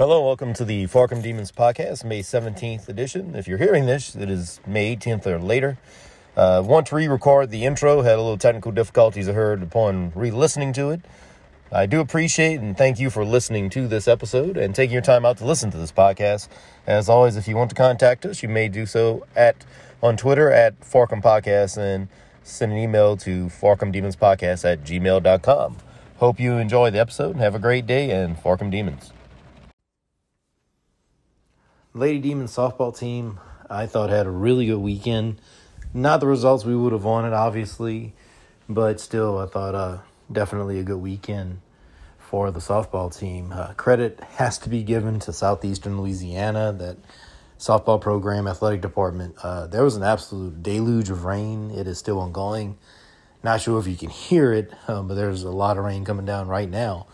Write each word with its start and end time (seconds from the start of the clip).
Hello, 0.00 0.24
welcome 0.24 0.54
to 0.54 0.64
the 0.64 0.86
Fork 0.86 1.12
'em 1.12 1.20
Demons 1.20 1.52
podcast, 1.52 2.04
May 2.04 2.22
17th 2.22 2.88
edition. 2.88 3.34
If 3.34 3.46
you're 3.46 3.58
hearing 3.58 3.84
this, 3.84 4.16
it 4.16 4.30
is 4.30 4.58
May 4.66 4.96
18th 4.96 5.26
or 5.26 5.38
later. 5.38 5.76
Uh, 6.34 6.62
want 6.64 6.86
to 6.86 6.96
re 6.96 7.06
record 7.06 7.50
the 7.50 7.66
intro, 7.66 8.00
had 8.00 8.14
a 8.14 8.22
little 8.22 8.38
technical 8.38 8.72
difficulties 8.72 9.28
I 9.28 9.32
heard 9.32 9.62
upon 9.62 10.10
re 10.14 10.30
listening 10.30 10.72
to 10.72 10.88
it. 10.88 11.02
I 11.70 11.84
do 11.84 12.00
appreciate 12.00 12.60
and 12.60 12.78
thank 12.78 12.98
you 12.98 13.10
for 13.10 13.26
listening 13.26 13.68
to 13.68 13.86
this 13.86 14.08
episode 14.08 14.56
and 14.56 14.74
taking 14.74 14.94
your 14.94 15.02
time 15.02 15.26
out 15.26 15.36
to 15.36 15.44
listen 15.44 15.70
to 15.70 15.76
this 15.76 15.92
podcast. 15.92 16.48
As 16.86 17.10
always, 17.10 17.36
if 17.36 17.46
you 17.46 17.54
want 17.56 17.68
to 17.68 17.76
contact 17.76 18.24
us, 18.24 18.42
you 18.42 18.48
may 18.48 18.68
do 18.68 18.86
so 18.86 19.26
at 19.36 19.66
on 20.02 20.16
Twitter 20.16 20.50
at 20.50 20.82
Fork 20.82 21.12
'em 21.12 21.20
Podcast 21.20 21.76
and 21.76 22.08
send 22.42 22.72
an 22.72 22.78
email 22.78 23.18
to 23.18 23.48
farcomdemonspodcast 23.48 24.64
at 24.64 24.82
gmail.com. 24.82 25.76
Hope 26.16 26.40
you 26.40 26.56
enjoy 26.56 26.90
the 26.90 27.00
episode 27.00 27.32
and 27.32 27.42
have 27.42 27.54
a 27.54 27.58
great 27.58 27.86
day 27.86 28.10
and 28.10 28.38
Fork 28.38 28.62
'em 28.62 28.70
Demons. 28.70 29.12
Lady 31.92 32.20
Demons 32.20 32.54
softball 32.54 32.96
team, 32.96 33.40
I 33.68 33.86
thought 33.86 34.10
had 34.10 34.26
a 34.26 34.30
really 34.30 34.66
good 34.66 34.78
weekend. 34.78 35.40
Not 35.92 36.20
the 36.20 36.28
results 36.28 36.64
we 36.64 36.76
would 36.76 36.92
have 36.92 37.02
wanted, 37.02 37.32
obviously, 37.32 38.12
but 38.68 39.00
still, 39.00 39.38
I 39.38 39.46
thought 39.46 39.74
uh, 39.74 39.98
definitely 40.30 40.78
a 40.78 40.84
good 40.84 41.00
weekend 41.00 41.60
for 42.18 42.52
the 42.52 42.60
softball 42.60 43.16
team. 43.16 43.52
Uh, 43.52 43.72
credit 43.72 44.20
has 44.36 44.56
to 44.58 44.68
be 44.68 44.84
given 44.84 45.18
to 45.18 45.32
Southeastern 45.32 46.00
Louisiana, 46.00 46.72
that 46.78 46.96
softball 47.58 48.00
program, 48.00 48.46
athletic 48.46 48.82
department. 48.82 49.34
Uh, 49.42 49.66
there 49.66 49.82
was 49.82 49.96
an 49.96 50.04
absolute 50.04 50.62
deluge 50.62 51.10
of 51.10 51.24
rain. 51.24 51.72
It 51.72 51.88
is 51.88 51.98
still 51.98 52.20
ongoing. 52.20 52.78
Not 53.42 53.62
sure 53.62 53.80
if 53.80 53.88
you 53.88 53.96
can 53.96 54.10
hear 54.10 54.52
it, 54.52 54.72
um, 54.86 55.08
but 55.08 55.14
there's 55.14 55.42
a 55.42 55.50
lot 55.50 55.76
of 55.76 55.84
rain 55.84 56.04
coming 56.04 56.24
down 56.24 56.46
right 56.46 56.70
now 56.70 57.08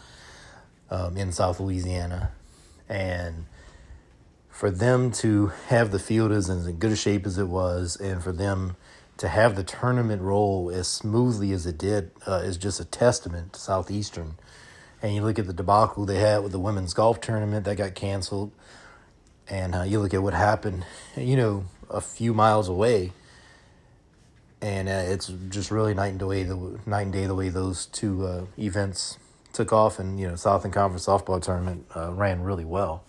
um, 0.90 1.16
in 1.16 1.32
South 1.32 1.60
Louisiana. 1.60 2.32
And 2.90 3.46
for 4.56 4.70
them 4.70 5.10
to 5.10 5.48
have 5.68 5.90
the 5.90 5.98
field 5.98 6.32
as 6.32 6.48
in 6.48 6.72
good 6.76 6.92
a 6.92 6.96
shape 6.96 7.26
as 7.26 7.36
it 7.36 7.46
was, 7.46 7.94
and 7.94 8.22
for 8.22 8.32
them 8.32 8.74
to 9.18 9.28
have 9.28 9.54
the 9.54 9.62
tournament 9.62 10.22
roll 10.22 10.70
as 10.70 10.88
smoothly 10.88 11.52
as 11.52 11.66
it 11.66 11.76
did, 11.76 12.10
uh, 12.26 12.40
is 12.42 12.56
just 12.56 12.80
a 12.80 12.84
testament 12.86 13.52
to 13.52 13.60
Southeastern. 13.60 14.36
And 15.02 15.14
you 15.14 15.22
look 15.22 15.38
at 15.38 15.46
the 15.46 15.52
debacle 15.52 16.06
they 16.06 16.20
had 16.20 16.42
with 16.42 16.52
the 16.52 16.58
women's 16.58 16.94
golf 16.94 17.20
tournament 17.20 17.66
that 17.66 17.76
got 17.76 17.94
canceled, 17.94 18.50
and 19.46 19.74
uh, 19.74 19.82
you 19.82 20.00
look 20.00 20.14
at 20.14 20.22
what 20.22 20.32
happened, 20.32 20.86
you 21.18 21.36
know, 21.36 21.66
a 21.90 22.00
few 22.00 22.32
miles 22.32 22.66
away, 22.66 23.12
and 24.62 24.88
uh, 24.88 25.04
it's 25.04 25.30
just 25.50 25.70
really 25.70 25.92
night 25.92 26.08
and 26.08 26.18
day 26.18 26.44
the 26.44 26.80
night 26.86 27.02
and 27.02 27.12
day 27.12 27.26
the 27.26 27.34
way 27.34 27.50
those 27.50 27.84
two 27.84 28.24
uh, 28.24 28.46
events 28.58 29.18
took 29.52 29.70
off, 29.70 29.98
and 29.98 30.18
you 30.18 30.26
know, 30.26 30.34
Southern 30.34 30.70
Conference 30.70 31.04
softball 31.04 31.42
tournament 31.42 31.84
uh, 31.94 32.10
ran 32.14 32.40
really 32.40 32.64
well. 32.64 33.04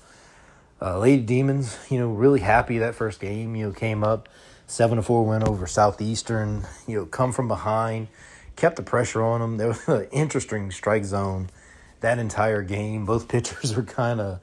Uh, 0.79 0.99
Lady 0.99 1.23
Demons, 1.23 1.77
you 1.89 1.97
know, 1.97 2.09
really 2.09 2.39
happy 2.39 2.77
that 2.79 2.95
first 2.95 3.19
game. 3.19 3.55
You 3.55 3.67
know, 3.67 3.71
came 3.71 4.03
up 4.03 4.29
seven 4.67 4.97
to 4.97 5.01
four 5.01 5.25
win 5.25 5.43
over 5.43 5.65
Southeastern. 5.65 6.65
You 6.87 6.99
know, 6.99 7.05
come 7.05 7.31
from 7.31 7.47
behind, 7.47 8.07
kept 8.55 8.75
the 8.75 8.83
pressure 8.83 9.23
on 9.23 9.41
them. 9.41 9.57
There 9.57 9.69
was 9.69 9.87
an 9.87 10.07
interesting 10.11 10.71
strike 10.71 11.05
zone 11.05 11.49
that 12.01 12.19
entire 12.19 12.61
game. 12.61 13.05
Both 13.05 13.27
pitchers 13.29 13.75
were 13.75 13.83
kind 13.83 14.21
of 14.21 14.39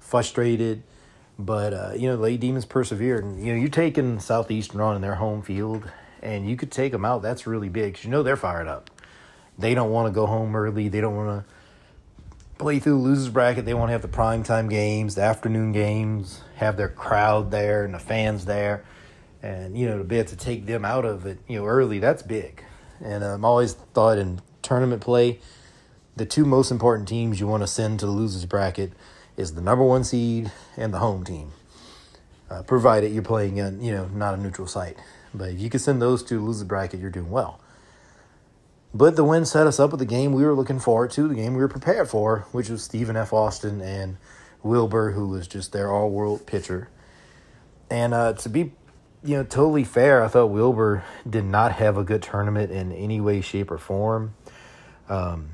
frustrated, 0.00 0.82
but 1.38 1.74
uh, 1.74 1.92
you 1.94 2.08
know, 2.08 2.16
Lady 2.16 2.38
Demons 2.38 2.64
persevered. 2.64 3.24
And 3.24 3.44
you 3.44 3.52
know, 3.52 3.58
you're 3.58 3.68
taking 3.68 4.18
Southeastern 4.18 4.80
on 4.80 4.96
in 4.96 5.02
their 5.02 5.16
home 5.16 5.42
field, 5.42 5.90
and 6.22 6.48
you 6.48 6.56
could 6.56 6.70
take 6.70 6.92
them 6.92 7.04
out. 7.04 7.20
That's 7.20 7.46
really 7.46 7.68
big 7.68 7.92
because 7.92 8.04
you 8.04 8.10
know 8.10 8.22
they're 8.22 8.36
fired 8.36 8.66
up. 8.66 8.90
They 9.58 9.74
don't 9.74 9.90
want 9.90 10.06
to 10.06 10.12
go 10.12 10.26
home 10.26 10.56
early. 10.56 10.88
They 10.88 11.00
don't 11.00 11.16
want 11.16 11.46
to 11.46 11.52
play 12.58 12.78
through 12.78 12.92
the 12.92 12.98
losers 12.98 13.28
bracket. 13.28 13.64
They 13.64 13.74
want 13.74 13.88
to 13.88 13.92
have 13.92 14.02
the 14.02 14.08
prime 14.08 14.42
time 14.42 14.68
games, 14.68 15.14
the 15.14 15.22
afternoon 15.22 15.72
games, 15.72 16.42
have 16.56 16.76
their 16.76 16.88
crowd 16.88 17.50
there 17.50 17.84
and 17.84 17.94
the 17.94 17.98
fans 17.98 18.44
there, 18.44 18.84
and 19.42 19.76
you 19.76 19.86
know 19.86 19.98
to 19.98 20.04
be 20.04 20.18
able 20.18 20.28
to 20.30 20.36
take 20.36 20.66
them 20.66 20.84
out 20.84 21.04
of 21.04 21.26
it, 21.26 21.38
you 21.46 21.58
know, 21.58 21.66
early. 21.66 21.98
That's 21.98 22.22
big. 22.22 22.62
And 23.00 23.22
I'm 23.22 23.44
always 23.44 23.74
thought 23.74 24.18
in 24.18 24.40
tournament 24.62 25.02
play, 25.02 25.38
the 26.16 26.24
two 26.24 26.44
most 26.44 26.70
important 26.70 27.08
teams 27.08 27.40
you 27.40 27.46
want 27.46 27.62
to 27.62 27.66
send 27.66 28.00
to 28.00 28.06
the 28.06 28.12
losers 28.12 28.46
bracket 28.46 28.92
is 29.36 29.54
the 29.54 29.60
number 29.60 29.84
one 29.84 30.02
seed 30.02 30.50
and 30.76 30.94
the 30.94 30.98
home 30.98 31.24
team. 31.24 31.52
Uh, 32.48 32.62
provided 32.62 33.12
you're 33.12 33.22
playing 33.22 33.58
in, 33.58 33.82
you 33.82 33.92
know, 33.92 34.06
not 34.06 34.32
a 34.34 34.36
neutral 34.36 34.66
site. 34.66 34.96
But 35.34 35.50
if 35.50 35.60
you 35.60 35.68
can 35.68 35.80
send 35.80 36.00
those 36.00 36.22
two 36.22 36.38
to 36.38 36.44
losers 36.44 36.64
bracket, 36.64 37.00
you're 37.00 37.10
doing 37.10 37.30
well. 37.30 37.60
But 38.96 39.14
the 39.14 39.24
win 39.24 39.44
set 39.44 39.66
us 39.66 39.78
up 39.78 39.90
with 39.90 40.00
the 40.00 40.06
game 40.06 40.32
we 40.32 40.42
were 40.42 40.54
looking 40.54 40.78
forward 40.78 41.10
to, 41.10 41.28
the 41.28 41.34
game 41.34 41.52
we 41.52 41.60
were 41.60 41.68
prepared 41.68 42.08
for, 42.08 42.46
which 42.52 42.70
was 42.70 42.82
Stephen 42.82 43.14
F. 43.14 43.30
Austin 43.30 43.82
and 43.82 44.16
Wilbur, 44.62 45.10
who 45.10 45.28
was 45.28 45.46
just 45.46 45.72
their 45.72 45.92
all 45.92 46.08
world 46.08 46.46
pitcher. 46.46 46.88
And 47.90 48.14
uh, 48.14 48.32
to 48.32 48.48
be, 48.48 48.72
you 49.22 49.36
know, 49.36 49.44
totally 49.44 49.84
fair, 49.84 50.24
I 50.24 50.28
thought 50.28 50.46
Wilbur 50.46 51.04
did 51.28 51.44
not 51.44 51.72
have 51.72 51.98
a 51.98 52.04
good 52.04 52.22
tournament 52.22 52.72
in 52.72 52.90
any 52.90 53.20
way, 53.20 53.42
shape, 53.42 53.70
or 53.70 53.76
form. 53.76 54.34
Um, 55.10 55.50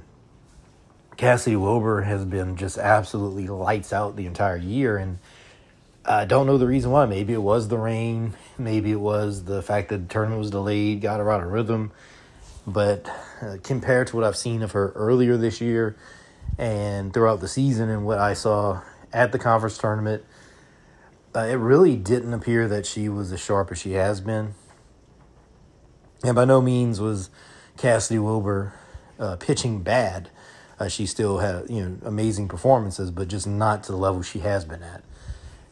Cassidy 1.17 1.57
Wilbur 1.57 2.03
has 2.03 2.25
been 2.25 2.55
just 2.55 2.79
absolutely 2.79 3.49
lights 3.49 3.93
out 3.93 4.15
the 4.15 4.27
entire 4.27 4.57
year, 4.57 4.97
and 4.97 5.19
I 6.05 6.27
don't 6.27 6.47
know 6.47 6.59
the 6.59 6.69
reason 6.69 6.93
why. 6.93 7.07
Maybe 7.07 7.33
it 7.33 7.43
was 7.43 7.67
the 7.67 7.77
rain, 7.77 8.35
maybe 8.57 8.93
it 8.93 9.01
was 9.01 9.43
the 9.47 9.63
fact 9.63 9.89
that 9.89 9.99
the 10.07 10.15
tournament 10.15 10.39
was 10.39 10.51
delayed, 10.51 11.01
got 11.01 11.19
her 11.19 11.29
out 11.29 11.43
of 11.43 11.51
rhythm. 11.51 11.91
But 12.67 13.09
uh, 13.41 13.56
compared 13.62 14.09
to 14.09 14.17
what 14.17 14.25
I've 14.25 14.37
seen 14.37 14.62
of 14.62 14.73
her 14.73 14.91
earlier 14.91 15.37
this 15.37 15.61
year 15.61 15.97
and 16.59 17.12
throughout 17.12 17.41
the 17.41 17.49
season 17.49 17.89
and 17.89 18.05
what 18.05 18.19
I 18.19 18.34
saw 18.34 18.83
at 19.12 19.33
the 19.33 19.39
conference 19.39 19.78
tournament, 19.78 20.25
uh, 21.34 21.41
it 21.41 21.55
really 21.55 21.97
didn't 21.97 22.33
appear 22.34 22.69
that 22.69 22.87
she 22.87 23.09
was 23.09 23.33
as 23.33 23.41
sharp 23.41 23.73
as 23.73 23.78
she 23.78 23.93
has 23.93 24.21
been. 24.21 24.55
And 26.23 26.34
by 26.34 26.45
no 26.45 26.61
means 26.61 27.00
was 27.00 27.31
Cassidy 27.77 28.19
Wilbur 28.19 28.75
uh, 29.19 29.37
pitching 29.37 29.83
bad. 29.83 30.31
Uh, 30.79 30.89
she 30.89 31.06
still 31.06 31.39
had 31.39 31.69
you 31.69 31.83
know 31.83 31.99
amazing 32.05 32.49
performances, 32.49 33.11
but 33.11 33.29
just 33.29 33.47
not 33.47 33.83
to 33.84 33.93
the 33.93 33.99
level 33.99 34.23
she 34.23 34.41
has 34.41 34.65
been 34.65 34.83
at. 34.83 35.03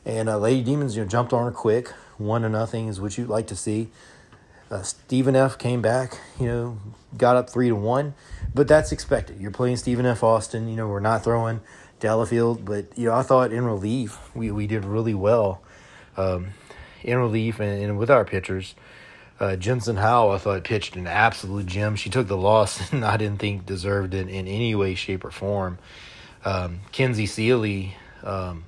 And 0.05 0.29
uh, 0.29 0.39
Lady 0.39 0.63
Demons, 0.63 0.97
you 0.97 1.03
know, 1.03 1.09
jumped 1.09 1.33
on 1.33 1.45
her 1.45 1.53
quick. 1.53 1.89
One 2.19 2.43
to 2.43 2.49
nothing 2.49 2.89
is 2.89 3.01
what 3.01 3.17
you'd 3.17 3.29
like 3.29 3.47
to 3.49 3.57
see. 3.57 3.89
Uh, 4.71 4.83
Stephen 4.83 5.35
F. 5.35 5.59
came 5.59 5.83
back, 5.83 6.17
you 6.39 6.47
know, 6.47 6.79
got 7.17 7.35
up 7.35 7.51
three 7.51 7.69
to 7.69 7.75
one, 7.75 8.15
but 8.55 8.69
that's 8.69 8.93
expected. 8.93 9.41
You're 9.41 9.51
playing 9.51 9.77
Stephen 9.77 10.07
F. 10.07 10.23
Austin. 10.23 10.69
You 10.69 10.77
know, 10.77 10.87
we're 10.87 11.01
not 11.01 11.25
throwing 11.25 11.61
Delafield, 11.99 12.65
but 12.65 12.87
you 12.97 13.07
know, 13.07 13.15
I 13.15 13.23
thought 13.23 13.53
in 13.53 13.65
relief 13.65 14.19
we 14.35 14.53
we 14.53 14.69
did 14.69 14.85
really 14.85 15.15
well 15.15 15.61
um, 16.17 16.51
in 17.03 17.19
relief 17.19 17.59
and, 17.59 17.83
and, 17.83 17.99
with 17.99 18.11
our 18.11 18.25
pitchers. 18.25 18.75
Uh, 19.41 19.57
Jensen 19.57 19.97
Howe, 19.97 20.31
I 20.31 20.39
thought 20.39 20.63
pitched 20.65 20.97
an 20.97 21.07
absolute 21.07 21.67
gem. 21.67 21.97
She 21.97 22.11
took 22.11 22.29
the 22.29 22.37
loss, 22.37 22.93
and 22.93 23.05
I 23.05 23.17
didn't 23.17 23.41
think 23.41 23.67
deserved 23.67 24.15
it 24.15 24.29
in 24.29 24.47
any 24.47 24.75
way, 24.75 24.95
shape, 24.95 25.25
or 25.25 25.31
form. 25.33 25.79
Um, 26.45 26.81
Kenzie 26.93 27.27
Sealy, 27.27 27.97
um, 28.23 28.65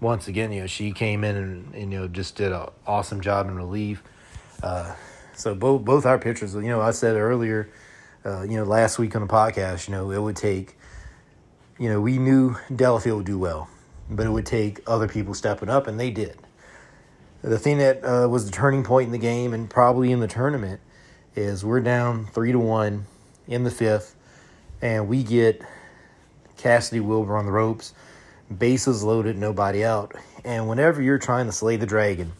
once 0.00 0.26
again, 0.26 0.52
you 0.52 0.62
know, 0.62 0.66
she 0.66 0.92
came 0.92 1.22
in 1.22 1.36
and, 1.36 1.74
and 1.74 1.92
you 1.92 1.98
know 1.98 2.08
just 2.08 2.36
did 2.36 2.52
an 2.52 2.68
awesome 2.86 3.20
job 3.20 3.46
in 3.46 3.56
relief. 3.56 4.02
Uh, 4.62 4.94
so 5.38 5.54
both 5.54 5.84
both 5.84 6.04
our 6.04 6.18
pitchers, 6.18 6.54
you 6.54 6.62
know, 6.62 6.80
I 6.80 6.90
said 6.90 7.16
earlier, 7.16 7.70
uh, 8.26 8.42
you 8.42 8.56
know, 8.56 8.64
last 8.64 8.98
week 8.98 9.14
on 9.14 9.22
the 9.22 9.32
podcast, 9.32 9.86
you 9.86 9.92
know, 9.92 10.10
it 10.10 10.20
would 10.20 10.34
take, 10.34 10.76
you 11.78 11.88
know, 11.88 12.00
we 12.00 12.18
knew 12.18 12.56
Delafield 12.74 13.18
would 13.18 13.26
do 13.26 13.38
well, 13.38 13.68
but 14.10 14.26
it 14.26 14.30
would 14.30 14.46
take 14.46 14.80
other 14.86 15.06
people 15.06 15.34
stepping 15.34 15.68
up, 15.68 15.86
and 15.86 15.98
they 15.98 16.10
did. 16.10 16.36
The 17.42 17.58
thing 17.58 17.78
that 17.78 18.04
uh, 18.04 18.28
was 18.28 18.46
the 18.46 18.50
turning 18.50 18.82
point 18.82 19.06
in 19.06 19.12
the 19.12 19.18
game 19.18 19.54
and 19.54 19.70
probably 19.70 20.10
in 20.10 20.18
the 20.18 20.26
tournament 20.26 20.80
is 21.36 21.64
we're 21.64 21.80
down 21.80 22.26
three 22.26 22.50
to 22.50 22.58
one 22.58 23.06
in 23.46 23.62
the 23.62 23.70
fifth, 23.70 24.16
and 24.82 25.06
we 25.06 25.22
get 25.22 25.62
Cassidy 26.56 26.98
Wilbur 26.98 27.36
on 27.36 27.46
the 27.46 27.52
ropes, 27.52 27.94
bases 28.56 29.04
loaded, 29.04 29.38
nobody 29.38 29.84
out. 29.84 30.16
And 30.44 30.68
whenever 30.68 31.00
you're 31.00 31.18
trying 31.18 31.46
to 31.46 31.52
slay 31.52 31.76
the 31.76 31.86
dragon, 31.86 32.32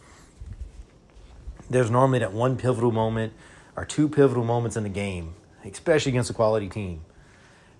there's 1.69 1.91
normally 1.91 2.19
that 2.19 2.33
one 2.33 2.57
pivotal 2.57 2.91
moment 2.91 3.33
or 3.75 3.85
two 3.85 4.09
pivotal 4.09 4.43
moments 4.43 4.75
in 4.75 4.83
the 4.83 4.89
game, 4.89 5.35
especially 5.63 6.11
against 6.11 6.29
a 6.29 6.33
quality 6.33 6.67
team, 6.67 7.01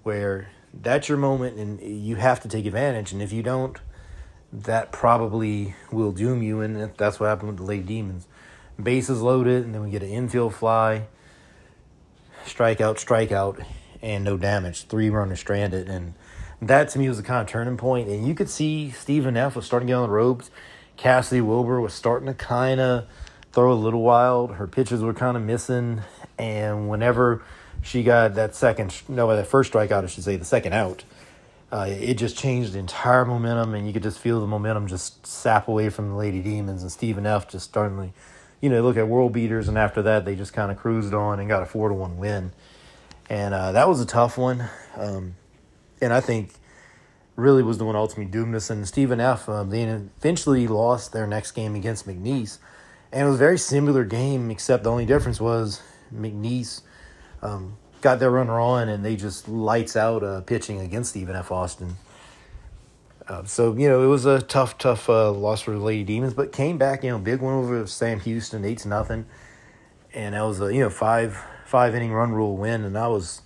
where 0.03 0.49
that's 0.73 1.09
your 1.09 1.17
moment 1.17 1.57
and 1.57 1.81
you 1.81 2.15
have 2.15 2.39
to 2.41 2.47
take 2.47 2.65
advantage. 2.65 3.11
And 3.11 3.21
if 3.21 3.33
you 3.33 3.41
don't, 3.41 3.77
that 4.51 4.91
probably 4.91 5.75
will 5.91 6.11
doom 6.11 6.41
you. 6.43 6.61
And 6.61 6.93
that's 6.97 7.19
what 7.19 7.27
happened 7.27 7.49
with 7.49 7.57
the 7.57 7.63
late 7.63 7.85
Demons. 7.85 8.27
Bases 8.81 9.21
loaded, 9.21 9.65
and 9.65 9.75
then 9.75 9.83
we 9.83 9.89
get 9.89 10.03
an 10.03 10.09
infield 10.09 10.55
fly, 10.55 11.07
strikeout, 12.45 12.95
strikeout, 12.95 13.65
and 14.01 14.23
no 14.23 14.37
damage. 14.37 14.85
Three 14.85 15.09
runners 15.09 15.41
stranded. 15.41 15.89
And 15.89 16.13
that 16.61 16.87
to 16.89 16.99
me 16.99 17.09
was 17.09 17.17
the 17.17 17.23
kind 17.23 17.41
of 17.41 17.47
turning 17.47 17.75
point. 17.75 18.07
And 18.07 18.25
you 18.25 18.33
could 18.33 18.49
see 18.49 18.91
Stephen 18.91 19.35
F. 19.35 19.57
was 19.57 19.65
starting 19.65 19.87
to 19.87 19.91
get 19.91 19.97
on 19.97 20.03
the 20.03 20.13
ropes. 20.13 20.49
Cassidy 20.95 21.41
Wilbur 21.41 21.81
was 21.81 21.93
starting 21.93 22.27
to 22.27 22.33
kind 22.33 22.79
of 22.79 23.05
throw 23.51 23.71
a 23.71 23.75
little 23.75 24.01
wild. 24.01 24.55
Her 24.55 24.67
pitches 24.67 25.01
were 25.01 25.13
kind 25.13 25.37
of 25.37 25.43
missing, 25.43 26.01
and 26.37 26.89
whenever 26.89 27.43
she 27.81 28.03
got 28.03 28.35
that 28.35 28.55
second, 28.55 29.01
no, 29.07 29.33
that 29.35 29.47
first 29.47 29.73
strikeout, 29.73 30.03
I 30.03 30.07
should 30.07 30.23
say, 30.23 30.35
the 30.35 30.45
second 30.45 30.73
out, 30.73 31.03
uh, 31.71 31.87
it 31.89 32.15
just 32.15 32.37
changed 32.37 32.73
the 32.73 32.79
entire 32.79 33.25
momentum, 33.25 33.73
and 33.73 33.87
you 33.87 33.93
could 33.93 34.03
just 34.03 34.19
feel 34.19 34.39
the 34.39 34.47
momentum 34.47 34.87
just 34.87 35.25
sap 35.25 35.67
away 35.67 35.89
from 35.89 36.09
the 36.09 36.15
Lady 36.15 36.41
Demons 36.41 36.81
and 36.81 36.91
Stephen 36.91 37.25
F. 37.25 37.47
just 37.47 37.65
starting 37.65 38.13
you 38.61 38.69
know, 38.69 38.81
look 38.81 38.97
at 38.97 39.07
world 39.07 39.31
beaters, 39.31 39.67
and 39.67 39.77
after 39.77 40.01
that 40.01 40.25
they 40.25 40.35
just 40.35 40.53
kind 40.53 40.71
of 40.71 40.77
cruised 40.77 41.13
on 41.13 41.39
and 41.39 41.47
got 41.47 41.63
a 41.63 41.65
four 41.65 41.89
to 41.89 41.95
one 41.95 42.17
win, 42.17 42.51
and 43.29 43.53
uh, 43.53 43.71
that 43.71 43.87
was 43.87 44.01
a 44.01 44.05
tough 44.05 44.37
one, 44.37 44.65
um, 44.97 45.35
and 46.01 46.11
I 46.11 46.19
think 46.19 46.51
really 47.39 47.63
was 47.63 47.77
the 47.77 47.85
one 47.85 47.95
ultimately 47.95 48.29
doomed 48.31 48.53
us. 48.55 48.69
And 48.69 48.87
Stephen 48.87 49.19
F. 49.19 49.47
Um, 49.49 49.69
they 49.69 49.83
eventually 49.83 50.67
lost 50.67 51.13
their 51.13 51.25
next 51.25 51.51
game 51.51 51.75
against 51.75 52.07
McNeese, 52.07 52.57
and 53.11 53.23
it 53.23 53.25
was 53.25 53.35
a 53.35 53.39
very 53.39 53.57
similar 53.57 54.03
game, 54.03 54.51
except 54.51 54.83
the 54.83 54.91
only 54.91 55.05
difference 55.05 55.39
was 55.41 55.81
McNeese. 56.13 56.81
Um, 57.41 57.77
got 58.01 58.19
their 58.19 58.31
runner 58.31 58.59
on, 58.59 58.89
and 58.89 59.03
they 59.03 59.15
just 59.15 59.47
lights 59.47 59.95
out 59.95 60.23
uh, 60.23 60.41
pitching 60.41 60.79
against 60.79 61.11
Stephen 61.11 61.35
F. 61.35 61.51
Austin. 61.51 61.95
Uh, 63.27 63.43
so 63.43 63.75
you 63.75 63.87
know 63.87 64.03
it 64.03 64.07
was 64.07 64.25
a 64.25 64.41
tough, 64.41 64.77
tough 64.77 65.09
uh, 65.09 65.31
loss 65.31 65.61
for 65.61 65.71
the 65.71 65.77
Lady 65.77 66.03
Demons, 66.03 66.33
but 66.33 66.51
came 66.51 66.77
back. 66.77 67.03
You 67.03 67.11
know, 67.11 67.19
big 67.19 67.41
one 67.41 67.53
over 67.53 67.85
Sam 67.87 68.19
Houston, 68.21 68.65
eight 68.65 68.79
to 68.79 68.87
nothing, 68.87 69.25
and 70.13 70.33
that 70.35 70.41
was 70.41 70.59
a 70.61 70.73
you 70.73 70.81
know 70.81 70.89
five 70.89 71.43
five 71.65 71.93
inning 71.93 72.11
run 72.11 72.31
rule 72.31 72.57
win, 72.57 72.83
and 72.83 72.97
I 72.97 73.07
was 73.07 73.41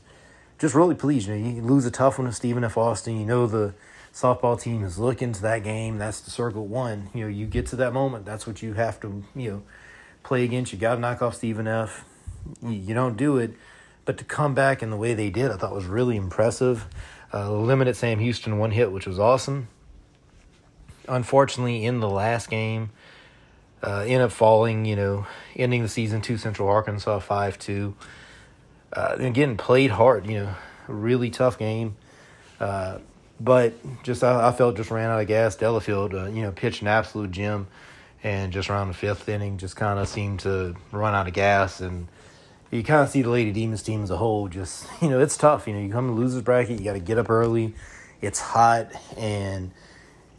just 0.58 0.74
really 0.74 0.96
pleased. 0.96 1.28
You 1.28 1.36
know, 1.36 1.50
you 1.50 1.62
lose 1.62 1.86
a 1.86 1.92
tough 1.92 2.18
one 2.18 2.28
to 2.28 2.34
Stephen 2.34 2.64
F. 2.64 2.78
Austin. 2.78 3.20
You 3.20 3.26
know 3.26 3.46
the 3.48 3.74
softball 4.14 4.60
team 4.60 4.84
is 4.84 4.98
looking 5.00 5.34
to 5.34 5.42
that 5.42 5.64
game. 5.64 5.98
That's 5.98 6.22
the 6.22 6.30
circle 6.32 6.68
one. 6.68 7.10
You 7.14 7.22
know, 7.22 7.30
you 7.30 7.46
get 7.46 7.68
to 7.68 7.76
that 7.78 7.94
moment. 7.94 8.26
That's 8.26 8.46
what 8.46 8.62
you 8.62 8.74
have 8.74 9.00
to 9.02 9.24
you 9.36 9.52
know 9.52 9.64
play 10.24 10.44
against. 10.44 10.74
You 10.74 10.80
got 10.80 10.96
to 10.96 11.02
knock 11.02 11.22
off 11.22 11.36
Stephen 11.36 11.68
F. 11.68 12.06
You, 12.62 12.94
don't 12.94 13.16
do 13.16 13.38
it 13.38 13.54
but 14.06 14.18
to 14.18 14.24
come 14.24 14.54
back 14.54 14.84
in 14.84 14.90
the 14.90 14.98
way 14.98 15.14
they 15.14 15.30
did, 15.30 15.52
I 15.52 15.58
thought 15.58 15.74
was 15.74 15.86
really 15.86 16.18
impressive. 16.18 16.86
Uh, 17.34 17.52
limited 17.52 17.96
Sam 17.96 18.20
Houston 18.20 18.58
one 18.58 18.72
hit, 18.72 18.92
which 18.92 19.08
was 19.08 19.18
awesome. 19.18 19.68
Unfortunately, 21.08 21.86
in 21.86 22.00
the 22.00 22.10
last 22.10 22.50
game, 22.50 22.92
uh, 23.82 24.02
ended 24.02 24.22
up 24.22 24.32
falling. 24.32 24.86
You 24.86 24.96
know, 24.96 25.28
ending 25.56 25.82
the 25.82 25.90
season 25.90 26.22
to 26.22 26.38
Central 26.38 26.68
Arkansas 26.68 27.20
five 27.20 27.58
two. 27.58 27.96
Uh, 28.92 29.16
again, 29.18 29.58
played 29.58 29.92
hard. 29.92 30.28
You 30.28 30.44
know, 30.44 30.56
really 30.88 31.30
tough 31.30 31.58
game. 31.58 31.96
Uh, 32.60 33.00
but 33.44 33.74
just 34.04 34.24
I, 34.24 34.48
I, 34.48 34.52
felt 34.54 34.78
just 34.78 34.90
ran 34.90 35.10
out 35.10 35.20
of 35.20 35.28
gas. 35.28 35.56
Delafield, 35.56 36.14
uh, 36.14 36.28
you 36.28 36.44
know, 36.44 36.52
pitched 36.52 36.82
an 36.82 36.88
absolute 36.88 37.32
gem, 37.32 37.68
and 38.24 38.54
just 38.54 38.70
around 38.70 38.88
the 38.88 38.94
fifth 38.94 39.28
inning, 39.28 39.58
just 39.58 39.76
kind 39.76 40.00
of 40.00 40.08
seemed 40.08 40.40
to 40.42 40.76
run 40.92 41.14
out 41.14 41.28
of 41.28 41.34
gas 41.34 41.82
and 41.82 42.08
you 42.74 42.82
kind 42.84 43.04
of 43.04 43.10
see 43.10 43.22
the 43.22 43.30
Lady 43.30 43.52
Demons 43.52 43.84
team 43.84 44.02
as 44.02 44.10
a 44.10 44.18
whole. 44.18 44.48
Just 44.48 44.88
you 45.02 45.10
know, 45.10 45.20
it's 45.20 45.38
tough. 45.38 45.68
You 45.68 45.74
know, 45.74 45.80
you 45.80 45.92
come 45.92 46.08
to 46.08 46.14
losers 46.14 46.42
bracket, 46.42 46.80
you 46.80 46.86
got 46.86 46.94
to 46.94 47.00
get 47.00 47.18
up 47.18 47.30
early. 47.30 47.76
It's 48.22 48.40
hot, 48.40 48.88
and 49.18 49.72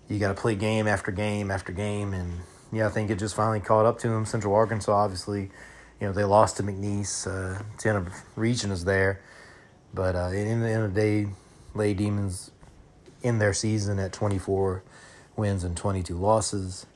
you 0.09 0.19
got 0.19 0.29
to 0.29 0.41
play 0.41 0.55
game 0.55 0.89
after 0.89 1.12
game 1.12 1.51
after 1.51 1.73
game. 1.73 2.15
And 2.15 2.41
yeah, 2.73 2.87
I 2.87 2.91
think 2.91 3.11
it 3.11 3.19
just 3.19 3.35
finally 3.35 3.61
caught 3.61 3.87
up 3.87 3.99
to 4.01 4.09
them. 4.09 4.25
Central 4.25 4.55
Arkansas, 4.55 4.93
obviously, 4.93 5.51
you 6.01 6.06
know, 6.06 6.12
they 6.12 6.25
lost 6.25 6.56
to 6.56 6.62
McNeese. 6.62 7.27
Uh, 7.27 7.62
end 7.87 7.99
up 7.99 8.12
reaching 8.37 8.75
there, 8.75 9.21
but 9.93 10.17
uh, 10.17 10.29
in 10.29 10.61
the 10.61 10.69
end 10.69 10.85
of 10.85 10.95
the 10.95 11.01
day, 11.01 11.29
Lady 11.75 12.05
Demons 12.05 12.51
in 13.25 13.41
their 13.41 13.53
season 13.53 13.99
at 13.99 14.12
twenty 14.12 14.38
four 14.38 14.85
wins 15.35 15.65
and 15.65 15.76
twenty 15.76 16.05
two 16.05 16.17
losses 16.17 16.87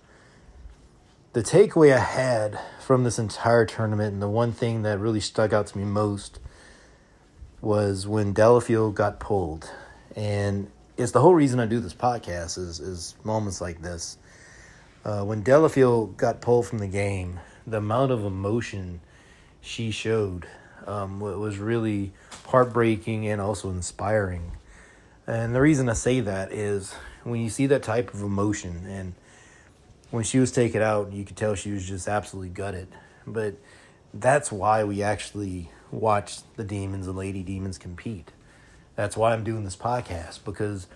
the 1.34 1.42
takeaway 1.42 1.94
I 1.94 2.00
had 2.00 2.58
from 2.80 3.04
this 3.04 3.18
entire 3.18 3.66
tournament, 3.66 4.12
and 4.12 4.22
the 4.22 4.28
one 4.28 4.50
thing 4.52 4.82
that 4.82 4.98
really 4.98 5.20
stuck 5.20 5.52
out 5.52 5.66
to 5.68 5.78
me 5.78 5.84
most, 5.84 6.40
was 7.60 8.06
when 8.06 8.32
Delafield 8.32 8.94
got 8.94 9.20
pulled, 9.20 9.70
and 10.16 10.70
it's 10.96 11.12
the 11.12 11.20
whole 11.20 11.34
reason 11.34 11.60
I 11.60 11.66
do 11.66 11.80
this 11.80 11.94
podcast 11.94 12.58
is 12.58 12.80
is 12.80 13.14
moments 13.24 13.60
like 13.60 13.82
this. 13.82 14.16
Uh, 15.04 15.22
when 15.22 15.42
Delafield 15.42 16.16
got 16.16 16.40
pulled 16.40 16.66
from 16.66 16.78
the 16.78 16.88
game, 16.88 17.40
the 17.66 17.76
amount 17.76 18.10
of 18.10 18.24
emotion 18.24 19.00
she 19.60 19.90
showed 19.90 20.46
um, 20.86 21.20
was 21.20 21.58
really 21.58 22.12
heartbreaking 22.46 23.28
and 23.28 23.40
also 23.40 23.70
inspiring. 23.70 24.52
And 25.28 25.54
the 25.54 25.60
reason 25.60 25.90
I 25.90 25.92
say 25.92 26.20
that 26.20 26.52
is 26.52 26.94
when 27.22 27.40
you 27.42 27.50
see 27.50 27.66
that 27.66 27.82
type 27.82 28.14
of 28.14 28.22
emotion 28.22 28.86
and 28.86 29.14
when 30.10 30.24
she 30.24 30.38
was 30.38 30.50
taken 30.50 30.80
out, 30.80 31.12
you 31.12 31.22
could 31.22 31.36
tell 31.36 31.54
she 31.54 31.70
was 31.70 31.86
just 31.86 32.08
absolutely 32.08 32.48
gutted. 32.48 32.88
But 33.26 33.56
that's 34.14 34.50
why 34.50 34.84
we 34.84 35.02
actually 35.02 35.70
watch 35.90 36.38
the 36.56 36.64
demons 36.64 37.06
and 37.06 37.14
lady 37.14 37.42
demons 37.42 37.76
compete. 37.76 38.32
That's 38.96 39.18
why 39.18 39.34
I'm 39.34 39.44
doing 39.44 39.64
this 39.64 39.76
podcast 39.76 40.44
because 40.46 40.86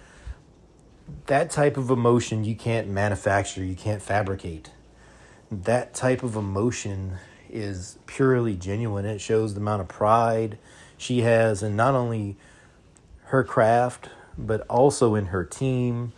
that 1.27 1.51
type 1.51 1.77
of 1.77 1.91
emotion 1.91 2.43
you 2.43 2.57
can't 2.57 2.89
manufacture, 2.89 3.63
you 3.63 3.77
can't 3.77 4.01
fabricate. 4.01 4.71
That 5.51 5.93
type 5.93 6.23
of 6.23 6.37
emotion 6.37 7.19
is 7.51 7.99
purely 8.07 8.57
genuine. 8.57 9.05
It 9.05 9.21
shows 9.21 9.53
the 9.53 9.61
amount 9.61 9.83
of 9.83 9.89
pride 9.89 10.57
she 10.97 11.21
has 11.21 11.63
in 11.63 11.77
not 11.77 11.95
only 11.95 12.39
her 13.25 13.45
craft, 13.45 14.09
but 14.37 14.63
also 14.69 15.15
in 15.15 15.27
her 15.27 15.45
team, 15.45 16.13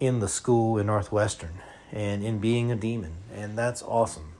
in 0.00 0.18
the 0.18 0.28
school 0.28 0.78
in 0.78 0.86
Northwestern 0.86 1.60
and 1.92 2.24
in 2.24 2.38
being 2.38 2.72
a 2.72 2.76
demon, 2.76 3.12
and 3.34 3.56
that's 3.56 3.82
awesome. 3.82 4.32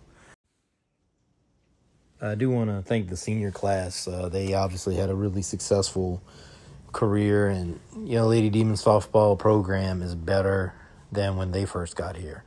I 2.20 2.34
do 2.34 2.50
want 2.50 2.70
to 2.70 2.82
thank 2.82 3.08
the 3.08 3.16
senior 3.16 3.50
class. 3.50 4.06
Uh, 4.06 4.28
they 4.28 4.54
obviously 4.54 4.96
had 4.96 5.10
a 5.10 5.14
really 5.14 5.43
successful 5.43 6.22
career, 6.93 7.49
and 7.49 7.81
you 7.96 8.16
know, 8.16 8.26
Lady 8.26 8.49
Demon 8.49 8.75
softball 8.75 9.38
program 9.38 10.02
is 10.02 10.14
better 10.14 10.75
than 11.10 11.37
when 11.37 11.52
they 11.52 11.64
first 11.64 11.96
got 11.96 12.16
here, 12.16 12.44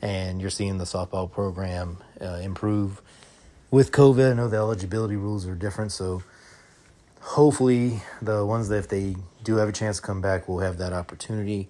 and 0.00 0.40
you're 0.40 0.50
seeing 0.50 0.78
the 0.78 0.84
softball 0.84 1.30
program 1.30 1.98
uh, 2.20 2.40
improve 2.42 3.02
with 3.70 3.92
COVID. 3.92 4.32
I 4.32 4.34
know 4.34 4.48
the 4.48 4.56
eligibility 4.56 5.16
rules 5.16 5.46
are 5.46 5.54
different, 5.54 5.90
so 5.90 6.22
hopefully 7.24 8.02
the 8.20 8.44
ones 8.44 8.68
that 8.68 8.76
if 8.76 8.88
they 8.88 9.16
do 9.42 9.56
have 9.56 9.68
a 9.68 9.72
chance 9.72 9.96
to 9.96 10.02
come 10.02 10.20
back 10.20 10.46
will 10.46 10.60
have 10.60 10.78
that 10.78 10.92
opportunity. 10.92 11.68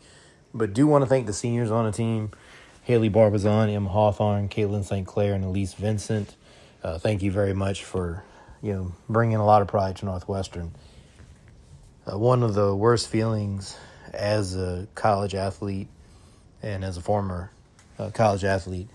But 0.52 0.74
do 0.74 0.86
want 0.86 1.02
to 1.02 1.06
thank 1.06 1.26
the 1.26 1.32
seniors 1.32 1.70
on 1.70 1.84
the 1.84 1.92
team. 1.92 2.32
Haley 2.82 3.08
Barbazon, 3.08 3.70
M. 3.70 3.86
Hawthorne, 3.86 4.48
Caitlin 4.48 4.84
St. 4.84 5.06
Clair, 5.06 5.32
and 5.34 5.44
Elise 5.44 5.74
Vincent. 5.74 6.36
Uh, 6.82 6.98
thank 6.98 7.22
you 7.22 7.30
very 7.30 7.54
much 7.54 7.82
for 7.84 8.22
you 8.62 8.72
know 8.72 8.92
bringing 9.08 9.36
a 9.36 9.46
lot 9.46 9.62
of 9.62 9.68
pride 9.68 9.96
to 9.96 10.04
Northwestern. 10.04 10.72
Uh, 12.06 12.18
one 12.18 12.42
of 12.42 12.54
the 12.54 12.74
worst 12.74 13.08
feelings 13.08 13.78
as 14.12 14.54
a 14.54 14.86
college 14.94 15.34
athlete 15.34 15.88
and 16.62 16.84
as 16.84 16.96
a 16.96 17.00
former 17.00 17.50
uh, 17.98 18.10
college 18.10 18.44
athlete, 18.44 18.88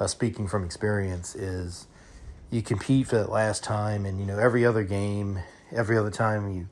uh, 0.00 0.06
speaking 0.06 0.48
from 0.48 0.64
experience, 0.64 1.36
is 1.36 1.86
you 2.50 2.62
compete 2.62 3.06
for 3.06 3.16
that 3.16 3.30
last 3.30 3.62
time, 3.62 4.04
and 4.04 4.18
you 4.18 4.26
know 4.26 4.38
every 4.38 4.66
other 4.66 4.82
game, 4.82 5.38
every 5.72 5.96
other 5.96 6.10
time 6.10 6.52
you 6.52 6.68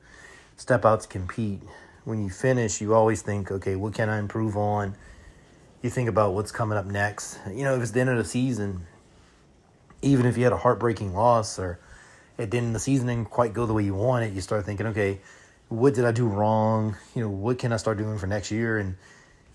step 0.55 0.85
out 0.85 1.01
to 1.01 1.07
compete, 1.07 1.61
when 2.05 2.23
you 2.23 2.29
finish, 2.29 2.81
you 2.81 2.93
always 2.93 3.21
think, 3.21 3.51
okay, 3.51 3.75
what 3.75 3.93
can 3.93 4.09
I 4.09 4.19
improve 4.19 4.55
on? 4.55 4.95
you 5.81 5.89
think 5.89 6.09
about 6.09 6.33
what's 6.33 6.51
coming 6.51 6.77
up 6.77 6.85
next. 6.85 7.39
You 7.49 7.63
know, 7.63 7.75
if 7.75 7.81
it's 7.81 7.91
the 7.91 8.01
end 8.01 8.09
of 8.09 8.17
the 8.17 8.25
season, 8.25 8.85
even 10.01 10.25
if 10.25 10.37
you 10.37 10.43
had 10.43 10.53
a 10.53 10.57
heartbreaking 10.57 11.13
loss 11.13 11.59
or 11.59 11.79
it 12.37 12.49
didn't 12.49 12.73
the 12.73 12.79
season 12.79 13.07
didn't 13.07 13.29
quite 13.29 13.53
go 13.53 13.65
the 13.65 13.73
way 13.73 13.83
you 13.83 13.93
want 13.93 14.25
it, 14.25 14.33
you 14.33 14.41
start 14.41 14.65
thinking, 14.65 14.87
okay, 14.87 15.19
what 15.69 15.93
did 15.93 16.05
I 16.05 16.11
do 16.11 16.27
wrong? 16.27 16.95
You 17.15 17.23
know, 17.23 17.29
what 17.29 17.59
can 17.59 17.73
I 17.73 17.77
start 17.77 17.97
doing 17.97 18.17
for 18.17 18.27
next 18.27 18.51
year? 18.51 18.77
And 18.77 18.95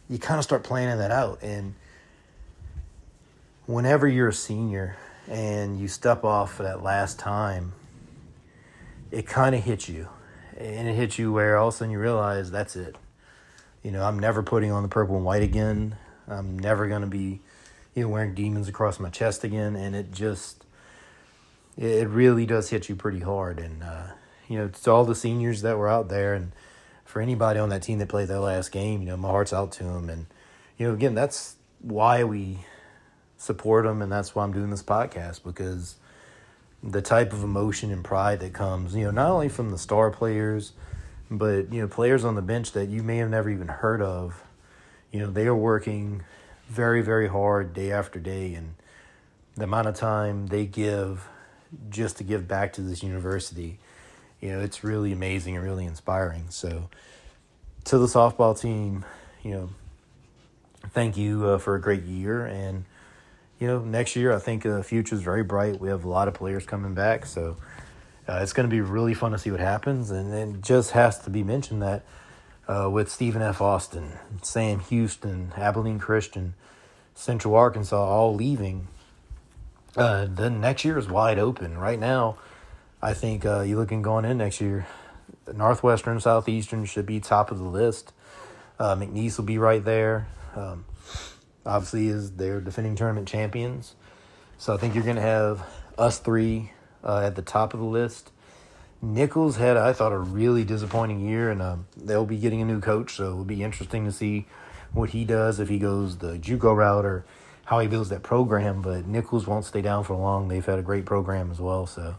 you 0.09 0.19
kind 0.19 0.39
of 0.39 0.45
start 0.45 0.63
planning 0.63 0.99
that 0.99 1.11
out. 1.11 1.43
And 1.43 1.75
whenever 3.67 4.07
you're 4.07 4.29
a 4.29 4.33
senior 4.33 4.97
and 5.29 5.79
you 5.81 5.89
step 5.89 6.25
off 6.25 6.55
for 6.55 6.63
that 6.65 6.83
last 6.83 7.19
time, 7.19 7.73
it 9.13 9.27
kind 9.27 9.55
of 9.55 9.63
hits 9.63 9.89
you. 9.89 10.09
And 10.57 10.89
it 10.89 10.95
hits 10.95 11.19
you 11.19 11.33
where 11.33 11.57
all 11.57 11.69
of 11.69 11.75
a 11.75 11.77
sudden 11.77 11.93
you 11.93 12.01
realize 12.01 12.51
that's 12.51 12.75
it. 12.75 12.97
You 13.83 13.91
know, 13.91 14.05
I'm 14.05 14.19
never 14.19 14.43
putting 14.43 14.73
on 14.73 14.83
the 14.83 14.89
purple 14.89 15.17
and 15.17 15.25
white 15.25 15.43
again. 15.43 15.97
I'm 16.27 16.59
never 16.59 16.89
going 16.89 17.03
to 17.03 17.07
be, 17.07 17.41
you 17.95 18.05
know, 18.05 18.09
wearing 18.09 18.35
demons 18.35 18.69
across 18.69 18.99
my 18.99 19.11
chest 19.11 19.45
again. 19.45 19.77
And 19.77 19.95
it 19.95 20.13
just, 20.13 20.65
it 21.77 22.09
really 22.09 22.47
does 22.47 22.71
hit 22.71 22.89
you 22.89 22.97
pretty 22.97 23.21
hard. 23.21 23.59
And, 23.59 23.83
uh, 23.83 24.07
you 24.49 24.59
know, 24.59 24.69
to 24.69 24.91
all 24.91 25.05
the 25.05 25.15
seniors 25.15 25.63
that 25.63 25.77
were 25.77 25.89
out 25.89 26.09
there 26.09 26.35
and 26.35 26.53
for 27.05 27.21
anybody 27.21 27.59
on 27.59 27.69
that 27.71 27.83
team 27.83 27.99
that 27.99 28.09
played 28.09 28.29
their 28.29 28.39
last 28.39 28.73
game, 28.73 29.01
you 29.01 29.07
know, 29.09 29.17
my 29.17 29.29
heart's 29.29 29.53
out 29.53 29.73
to 29.73 29.85
them. 29.85 30.09
And, 30.09 30.27
you 30.79 30.87
know, 30.87 30.95
again, 30.95 31.15
that's 31.15 31.57
why 31.81 32.25
we 32.25 32.65
support 33.37 33.85
them. 33.85 34.01
And 34.01 34.13
that's 34.13 34.35
why 34.35 34.45
I'm 34.45 34.53
doing 34.53 34.71
this 34.71 34.83
podcast 34.83 35.43
because 35.43 35.97
the 36.83 37.03
type 37.03 37.33
of 37.33 37.43
emotion 37.45 37.91
and 37.91 38.05
pride 38.05 38.41
that 38.41 38.53
comes, 38.53 38.95
you 38.95 39.05
know, 39.05 39.11
not 39.11 39.31
only 39.31 39.49
from 39.49 39.71
the 39.71 39.79
star 39.79 40.11
players, 40.11 40.73
but, 41.31 41.73
you 41.73 41.81
know, 41.81 41.89
players 41.89 42.25
on 42.25 42.35
the 42.35 42.43
bench 42.43 42.73
that 42.73 42.89
you 42.89 43.03
may 43.03 43.19
have 43.19 43.31
never 43.31 43.49
even 43.49 43.69
heard 43.69 44.03
of 44.03 44.43
you 45.13 45.21
know, 45.21 45.31
they 45.31 45.47
are 45.47 45.55
working 45.55 46.23
very, 46.69 47.03
very 47.03 47.29
hard 47.29 47.75
day 47.75 47.93
after 47.93 48.19
day, 48.19 48.55
and 48.55 48.75
the 49.55 49.65
amount 49.65 49.87
of 49.87 49.95
time 49.95 50.47
they 50.47 50.65
give 50.65 51.29
just 51.91 52.17
to 52.17 52.25
give 52.25 52.49
back 52.49 52.73
to 52.73 52.81
this 52.81 53.03
university, 53.03 53.79
you 54.41 54.51
know, 54.51 54.61
it's 54.61 54.83
really 54.83 55.13
amazing 55.13 55.55
and 55.55 55.65
really 55.65 55.85
inspiring. 55.85 56.47
So, 56.49 56.89
to 57.85 57.99
the 57.99 58.07
softball 58.07 58.59
team, 58.59 59.05
you 59.43 59.53
know, 59.53 59.69
thank 60.91 61.17
you 61.17 61.47
uh, 61.47 61.59
for 61.59 61.75
a 61.75 61.81
great 61.81 62.05
year. 62.05 62.47
And, 62.47 62.85
you 63.63 63.69
know, 63.69 63.79
next 63.79 64.17
year, 64.17 64.33
I 64.33 64.41
think 64.41 64.65
the 64.65 64.83
future 64.83 65.15
is 65.15 65.23
very 65.23 65.45
bright. 65.45 65.79
We 65.79 65.89
have 65.89 66.05
a 66.05 66.09
lot 66.09 66.27
of 66.27 66.35
players 66.35 66.67
coming 66.67 66.95
back. 66.95 67.27
So 67.27 67.57
uh, 68.29 68.41
it's 68.43 68.53
going 68.53 68.69
to 68.69 68.75
be 68.75 68.81
really 68.81 69.15
fun 69.15 69.31
to 69.31 69.39
see 69.39 69.53
what 69.53 69.61
happens. 69.61 70.11
And 70.11 70.35
it 70.35 70.63
just 70.63 70.91
has 70.91 71.21
to 71.21 71.31
be 71.31 71.45
mentioned 71.45 71.81
that 71.81 72.03
uh, 72.67 72.91
with 72.91 73.09
Stephen 73.09 73.41
F. 73.41 73.61
Austin, 73.61 74.19
Sam 74.43 74.81
Houston, 74.81 75.53
Abilene 75.57 76.01
Christian, 76.01 76.55
Central 77.15 77.55
Arkansas 77.55 78.05
all 78.05 78.35
leaving, 78.35 78.89
uh, 79.97 80.27
the 80.27 80.51
next 80.51 80.85
year 80.85 80.99
is 80.99 81.07
wide 81.07 81.39
open. 81.39 81.79
Right 81.79 82.01
now, 82.01 82.39
I 83.01 83.15
think 83.15 83.47
uh, 83.47 83.61
you're 83.61 83.79
looking 83.79 84.03
going 84.03 84.25
in 84.25 84.39
next 84.39 84.61
year, 84.61 84.89
Northwestern, 85.55 86.19
Southeastern 86.19 86.85
should 86.85 87.07
be 87.07 87.21
top 87.21 87.53
of 87.53 87.59
the 87.59 87.65
list. 87.65 88.13
Uh, 88.81 88.97
McNeese 88.97 89.37
will 89.37 89.45
be 89.45 89.59
right 89.59 89.85
there. 89.85 90.27
Um, 90.57 90.85
obviously, 91.65 92.09
is 92.09 92.33
they're 92.33 92.61
defending 92.61 92.97
tournament 92.97 93.29
champions, 93.29 93.95
so 94.59 94.75
I 94.75 94.77
think 94.77 94.95
you're 94.95 95.05
going 95.05 95.17
to 95.17 95.23
have 95.23 95.65
us 95.99 96.19
three 96.19 96.73
uh, 97.05 97.21
at 97.21 97.37
the 97.37 97.43
top 97.43 97.75
of 97.75 97.81
the 97.81 97.87
list. 97.87 98.31
Nicholls 99.01 99.57
had, 99.57 99.77
I 99.77 99.93
thought, 99.93 100.13
a 100.13 100.19
really 100.19 100.65
disappointing 100.65 101.21
year, 101.21 101.51
and 101.51 101.61
um, 101.61 101.87
they'll 101.97 102.25
be 102.25 102.39
getting 102.39 102.63
a 102.63 102.65
new 102.65 102.81
coach, 102.81 103.17
so 103.17 103.25
it'll 103.25 103.45
be 103.45 103.63
interesting 103.63 104.05
to 104.05 104.13
see 104.13 104.47
what 104.93 105.11
he 105.11 105.25
does 105.25 105.59
if 105.59 105.69
he 105.69 105.79
goes 105.79 106.19
the 106.19 106.39
JUCO 106.39 106.77
route 106.77 107.05
or 107.05 107.25
how 107.65 107.81
he 107.81 107.89
builds 107.89 108.11
that 108.11 108.23
program. 108.23 108.81
But 108.81 109.07
Nicholls 109.07 109.47
won't 109.47 109.65
stay 109.65 109.83
down 109.83 110.05
for 110.05 110.15
long. 110.15 110.47
They've 110.47 110.65
had 110.65 110.79
a 110.79 110.83
great 110.83 111.05
program 111.05 111.51
as 111.51 111.61
well, 111.61 111.87
so 111.87 112.17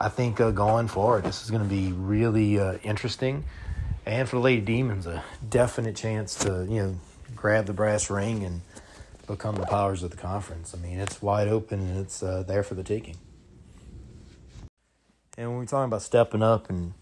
I 0.00 0.08
think 0.08 0.40
uh, 0.40 0.50
going 0.50 0.88
forward, 0.88 1.24
this 1.24 1.44
is 1.44 1.50
going 1.50 1.62
to 1.62 1.68
be 1.68 1.92
really 1.92 2.58
uh, 2.58 2.78
interesting, 2.82 3.44
and 4.04 4.28
for 4.28 4.36
the 4.36 4.42
Lady 4.42 4.62
Demons, 4.62 5.06
a 5.06 5.22
definite 5.48 5.94
chance 5.94 6.34
to 6.36 6.66
you 6.68 6.82
know 6.82 6.94
grab 7.34 7.66
the 7.66 7.72
brass 7.72 8.10
ring 8.10 8.44
and 8.44 8.62
become 9.26 9.56
the 9.56 9.66
powers 9.66 10.02
of 10.02 10.10
the 10.10 10.16
conference. 10.16 10.74
I 10.74 10.78
mean, 10.78 10.98
it's 10.98 11.20
wide 11.20 11.48
open 11.48 11.80
and 11.80 11.98
it's 11.98 12.22
uh, 12.22 12.42
there 12.46 12.62
for 12.62 12.74
the 12.74 12.82
taking. 12.82 13.16
And 15.36 15.50
when 15.50 15.58
we're 15.58 15.66
talking 15.66 15.84
about 15.84 16.02
stepping 16.02 16.42
up 16.42 16.68
and 16.68 16.94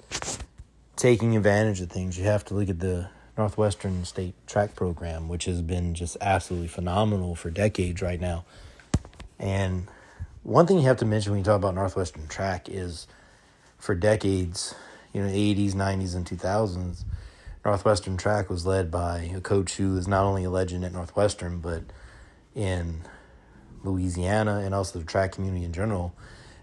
taking 0.97 1.37
advantage 1.37 1.81
of 1.81 1.91
things, 1.91 2.19
you 2.19 2.25
have 2.25 2.45
to 2.47 2.55
look 2.55 2.69
at 2.69 2.81
the 2.81 3.09
Northwestern 3.39 4.05
State 4.05 4.35
track 4.47 4.75
program, 4.75 5.29
which 5.29 5.45
has 5.45 5.63
been 5.63 5.95
just 5.95 6.17
absolutely 6.21 6.69
phenomenal 6.69 7.35
for 7.35 7.51
decades 7.51 8.03
right 8.03 8.21
now. 8.21 8.45
And 9.39 9.89
one 10.43 10.67
thing 10.67 10.79
you 10.79 10.87
have 10.87 10.99
to 10.99 11.05
mention 11.05 11.33
when 11.33 11.39
you 11.39 11.45
talk 11.45 11.57
about 11.57 11.75
Northwestern 11.75 12.27
track 12.29 12.69
is 12.69 13.07
for 13.79 13.95
decades, 13.95 14.75
you 15.13 15.23
know, 15.23 15.29
80s, 15.29 15.73
90s, 15.73 16.15
and 16.15 16.27
2000s, 16.27 17.05
Northwestern 17.67 18.17
track 18.17 18.49
was 18.49 18.65
led 18.65 18.93
by 18.93 19.33
a 19.35 19.41
coach 19.41 19.75
who 19.75 19.97
is 19.97 20.07
not 20.07 20.23
only 20.23 20.45
a 20.45 20.51
legend 20.51 20.85
at 20.85 20.93
Northwestern, 20.93 21.59
but 21.59 21.83
in 22.55 23.03
Louisiana 23.83 24.61
and 24.65 24.73
also 24.73 25.01
the 25.01 25.05
track 25.05 25.33
community 25.33 25.65
in 25.65 25.73
general. 25.73 26.15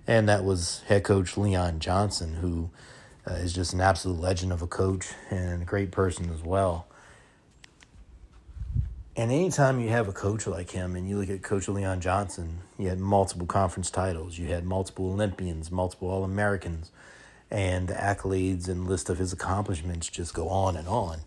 And 0.08 0.30
that 0.30 0.46
was 0.46 0.82
head 0.88 1.04
coach 1.04 1.36
Leon 1.36 1.80
Johnson, 1.80 2.36
who 2.36 2.70
uh, 3.30 3.34
is 3.34 3.52
just 3.52 3.74
an 3.74 3.82
absolute 3.82 4.18
legend 4.18 4.54
of 4.54 4.62
a 4.62 4.68
coach 4.68 5.10
and 5.30 5.62
a 5.62 5.66
great 5.66 5.92
person 5.92 6.30
as 6.30 6.42
well. 6.42 6.88
And 9.18 9.30
anytime 9.30 9.82
you 9.82 9.90
have 9.90 10.08
a 10.08 10.14
coach 10.14 10.48
like 10.48 10.72
him, 10.72 10.96
and 10.96 11.08
you 11.08 11.20
look 11.20 11.30
at 11.30 11.44
Coach 11.44 11.68
Leon 11.68 12.00
Johnson, 12.00 12.60
you 12.80 12.88
had 12.88 13.00
multiple 13.00 13.46
conference 13.46 13.92
titles, 13.92 14.38
you 14.38 14.48
had 14.48 14.64
multiple 14.64 15.12
Olympians, 15.12 15.70
multiple 15.70 16.10
All 16.10 16.24
Americans 16.24 16.92
and 17.54 17.88
the 17.88 17.94
accolades 17.94 18.68
and 18.68 18.88
list 18.88 19.10
of 19.10 19.20
his 19.20 19.32
accomplishments 19.32 20.10
just 20.10 20.34
go 20.34 20.50
on 20.50 20.76
and 20.76 20.88
on. 20.88 21.20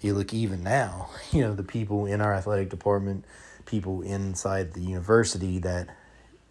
You 0.00 0.14
look 0.14 0.34
even 0.34 0.64
now, 0.64 1.08
you 1.32 1.42
know, 1.42 1.54
the 1.54 1.62
people 1.62 2.04
in 2.06 2.20
our 2.20 2.34
athletic 2.34 2.68
department, 2.68 3.24
people 3.66 4.02
inside 4.02 4.74
the 4.74 4.80
university 4.80 5.60
that 5.60 5.88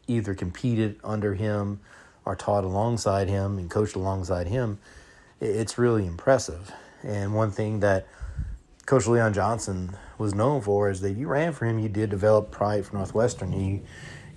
either 0.08 0.34
competed 0.34 1.00
under 1.04 1.36
him 1.36 1.82
or 2.24 2.36
taught 2.36 2.64
alongside 2.64 3.28
him 3.28 3.58
and 3.58 3.70
coached 3.70 3.96
alongside 3.96 4.48
him, 4.48 4.80
it's 5.42 5.78
really 5.78 6.06
impressive. 6.06 6.72
And 7.04 7.36
one 7.36 7.52
thing 7.52 7.82
that 7.82 8.08
Coach 8.86 9.06
Leon 9.06 9.34
Johnson 9.34 9.98
was 10.18 10.34
known 10.34 10.62
for 10.62 10.90
is 10.90 11.02
that 11.02 11.10
if 11.12 11.18
you 11.18 11.28
ran 11.28 11.52
for 11.52 11.66
him, 11.66 11.78
you 11.78 11.90
did 11.90 12.10
develop 12.10 12.52
pride 12.52 12.86
for 12.86 12.96
Northwestern. 12.96 13.52
He, 13.52 13.82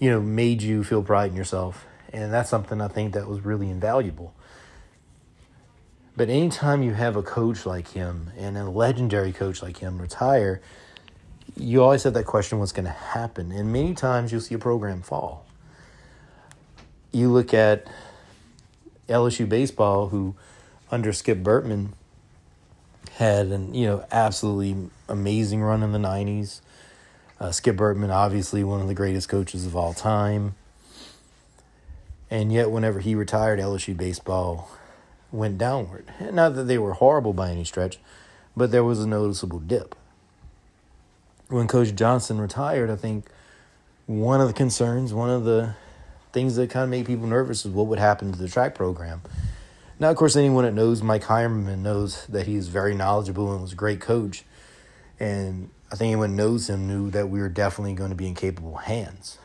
you 0.00 0.10
know, 0.10 0.20
made 0.20 0.60
you 0.60 0.82
feel 0.82 1.02
pride 1.02 1.30
in 1.30 1.36
yourself. 1.36 1.86
And 2.12 2.32
that's 2.32 2.50
something 2.50 2.80
I 2.80 2.88
think 2.88 3.14
that 3.14 3.28
was 3.28 3.40
really 3.40 3.70
invaluable. 3.70 4.34
But 6.16 6.28
anytime 6.28 6.82
you 6.82 6.92
have 6.92 7.16
a 7.16 7.22
coach 7.22 7.64
like 7.64 7.88
him 7.88 8.30
and 8.36 8.58
a 8.58 8.68
legendary 8.68 9.32
coach 9.32 9.62
like 9.62 9.78
him 9.78 10.00
retire, 10.00 10.60
you 11.56 11.82
always 11.82 12.02
have 12.02 12.14
that 12.14 12.26
question 12.26 12.58
what's 12.58 12.72
going 12.72 12.84
to 12.84 12.90
happen. 12.90 13.50
And 13.50 13.72
many 13.72 13.94
times 13.94 14.30
you'll 14.30 14.42
see 14.42 14.54
a 14.54 14.58
program 14.58 15.02
fall. 15.02 15.46
You 17.12 17.30
look 17.30 17.54
at 17.54 17.86
LSU 19.08 19.48
baseball, 19.48 20.08
who 20.08 20.34
under 20.90 21.12
Skip 21.12 21.38
Bertman 21.38 21.88
had 23.14 23.46
an 23.46 23.74
you 23.74 23.86
know 23.86 24.04
absolutely 24.10 24.90
amazing 25.08 25.62
run 25.62 25.82
in 25.82 25.92
the 25.92 25.98
90s. 25.98 26.60
Uh, 27.40 27.50
Skip 27.50 27.76
Bertman, 27.76 28.10
obviously 28.10 28.62
one 28.62 28.80
of 28.80 28.88
the 28.88 28.94
greatest 28.94 29.28
coaches 29.28 29.66
of 29.66 29.74
all 29.74 29.92
time. 29.92 30.54
And 32.30 32.52
yet, 32.52 32.70
whenever 32.70 33.00
he 33.00 33.14
retired, 33.14 33.58
LSU 33.58 33.94
baseball 33.96 34.70
went 35.32 35.58
downward. 35.58 36.12
Not 36.20 36.54
that 36.54 36.64
they 36.64 36.78
were 36.78 36.92
horrible 36.92 37.32
by 37.32 37.50
any 37.50 37.64
stretch, 37.64 37.98
but 38.56 38.70
there 38.70 38.84
was 38.84 39.00
a 39.00 39.08
noticeable 39.08 39.58
dip. 39.58 39.96
When 41.48 41.66
Coach 41.66 41.94
Johnson 41.94 42.40
retired, 42.40 42.90
I 42.90 42.96
think 42.96 43.26
one 44.06 44.40
of 44.40 44.48
the 44.48 44.54
concerns, 44.54 45.12
one 45.12 45.30
of 45.30 45.44
the 45.44 45.74
things 46.32 46.56
that 46.56 46.70
kind 46.70 46.84
of 46.84 46.90
made 46.90 47.06
people 47.06 47.26
nervous 47.26 47.64
is 47.64 47.72
what 47.72 47.86
would 47.86 47.98
happen 47.98 48.32
to 48.32 48.38
the 48.38 48.48
track 48.48 48.74
program. 48.74 49.22
Now, 49.98 50.10
of 50.10 50.16
course, 50.16 50.34
anyone 50.34 50.64
that 50.64 50.74
knows 50.74 51.02
Mike 51.02 51.24
Heimerman 51.24 51.78
knows 51.78 52.26
that 52.26 52.46
he's 52.46 52.68
very 52.68 52.94
knowledgeable 52.94 53.52
and 53.52 53.62
was 53.62 53.72
a 53.72 53.76
great 53.76 54.00
coach. 54.00 54.44
And 55.20 55.70
I 55.92 55.96
think 55.96 56.08
anyone 56.08 56.36
knows 56.36 56.68
him 56.68 56.86
knew 56.88 57.10
that 57.10 57.28
we 57.28 57.40
were 57.40 57.48
definitely 57.48 57.94
going 57.94 58.10
to 58.10 58.16
be 58.16 58.26
in 58.26 58.34
capable 58.34 58.76
hands. 58.76 59.38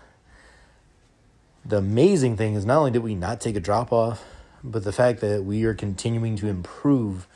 The 1.66 1.78
amazing 1.78 2.38
thing 2.38 2.56
is 2.56 2.66
not 2.66 2.80
only 2.80 2.92
did 2.92 3.04
we 3.04 3.16
not 3.16 3.42
take 3.42 3.56
a 3.58 3.60
drop 3.60 3.92
off, 3.92 4.24
but 4.72 4.84
the 4.84 4.92
fact 4.92 5.22
that 5.22 5.44
we 5.44 5.64
are 5.66 5.74
continuing 5.74 6.36
to 6.38 6.48
improve 6.48 7.28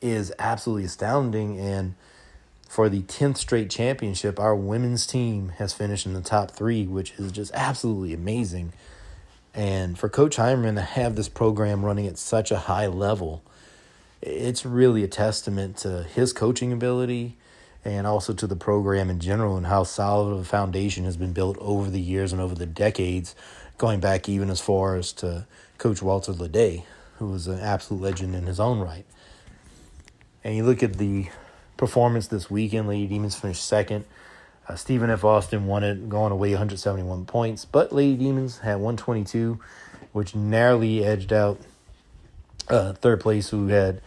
is 0.00 0.32
absolutely 0.38 0.84
astounding. 0.84 1.58
And 1.58 1.94
for 2.68 2.88
the 2.88 3.02
10th 3.02 3.38
straight 3.38 3.70
championship, 3.70 4.38
our 4.38 4.54
women's 4.54 5.06
team 5.06 5.50
has 5.58 5.72
finished 5.72 6.06
in 6.06 6.12
the 6.12 6.20
top 6.20 6.50
three, 6.50 6.86
which 6.86 7.12
is 7.18 7.32
just 7.32 7.52
absolutely 7.54 8.12
amazing. 8.12 8.72
And 9.54 9.98
for 9.98 10.08
Coach 10.08 10.36
Heimerman 10.36 10.74
to 10.74 10.82
have 10.82 11.14
this 11.14 11.28
program 11.28 11.84
running 11.84 12.06
at 12.06 12.18
such 12.18 12.50
a 12.50 12.58
high 12.58 12.88
level, 12.88 13.42
it's 14.20 14.66
really 14.66 15.04
a 15.04 15.08
testament 15.08 15.76
to 15.78 16.02
his 16.02 16.32
coaching 16.32 16.72
ability 16.72 17.36
and 17.84 18.06
also 18.06 18.32
to 18.32 18.46
the 18.46 18.56
program 18.56 19.10
in 19.10 19.20
general 19.20 19.56
and 19.56 19.66
how 19.66 19.84
solid 19.84 20.32
of 20.32 20.40
a 20.40 20.44
foundation 20.44 21.04
has 21.04 21.16
been 21.16 21.32
built 21.32 21.56
over 21.58 21.90
the 21.90 22.00
years 22.00 22.32
and 22.32 22.40
over 22.40 22.54
the 22.54 22.66
decades, 22.66 23.34
going 23.78 24.00
back 24.00 24.28
even 24.28 24.50
as 24.50 24.60
far 24.60 24.96
as 24.96 25.12
to 25.12 25.46
Coach 25.78 26.02
Walter 26.02 26.32
Ledet, 26.32 26.84
who 27.18 27.28
was 27.28 27.46
an 27.46 27.60
absolute 27.60 28.02
legend 28.02 28.34
in 28.34 28.46
his 28.46 28.60
own 28.60 28.80
right. 28.80 29.04
And 30.42 30.56
you 30.56 30.64
look 30.64 30.82
at 30.82 30.94
the 30.94 31.28
performance 31.76 32.28
this 32.28 32.50
weekend, 32.50 32.88
Lady 32.88 33.06
Demons 33.06 33.34
finished 33.34 33.64
second. 33.64 34.04
Uh, 34.68 34.76
Stephen 34.76 35.10
F. 35.10 35.24
Austin 35.24 35.66
won 35.66 35.84
it, 35.84 36.08
going 36.08 36.32
away 36.32 36.50
171 36.50 37.26
points, 37.26 37.64
but 37.64 37.92
Lady 37.92 38.16
Demons 38.16 38.58
had 38.58 38.76
122, 38.76 39.58
which 40.12 40.34
narrowly 40.34 41.04
edged 41.04 41.32
out 41.32 41.60
uh, 42.68 42.94
third 42.94 43.20
place, 43.20 43.50
who 43.50 43.68
had 43.68 44.00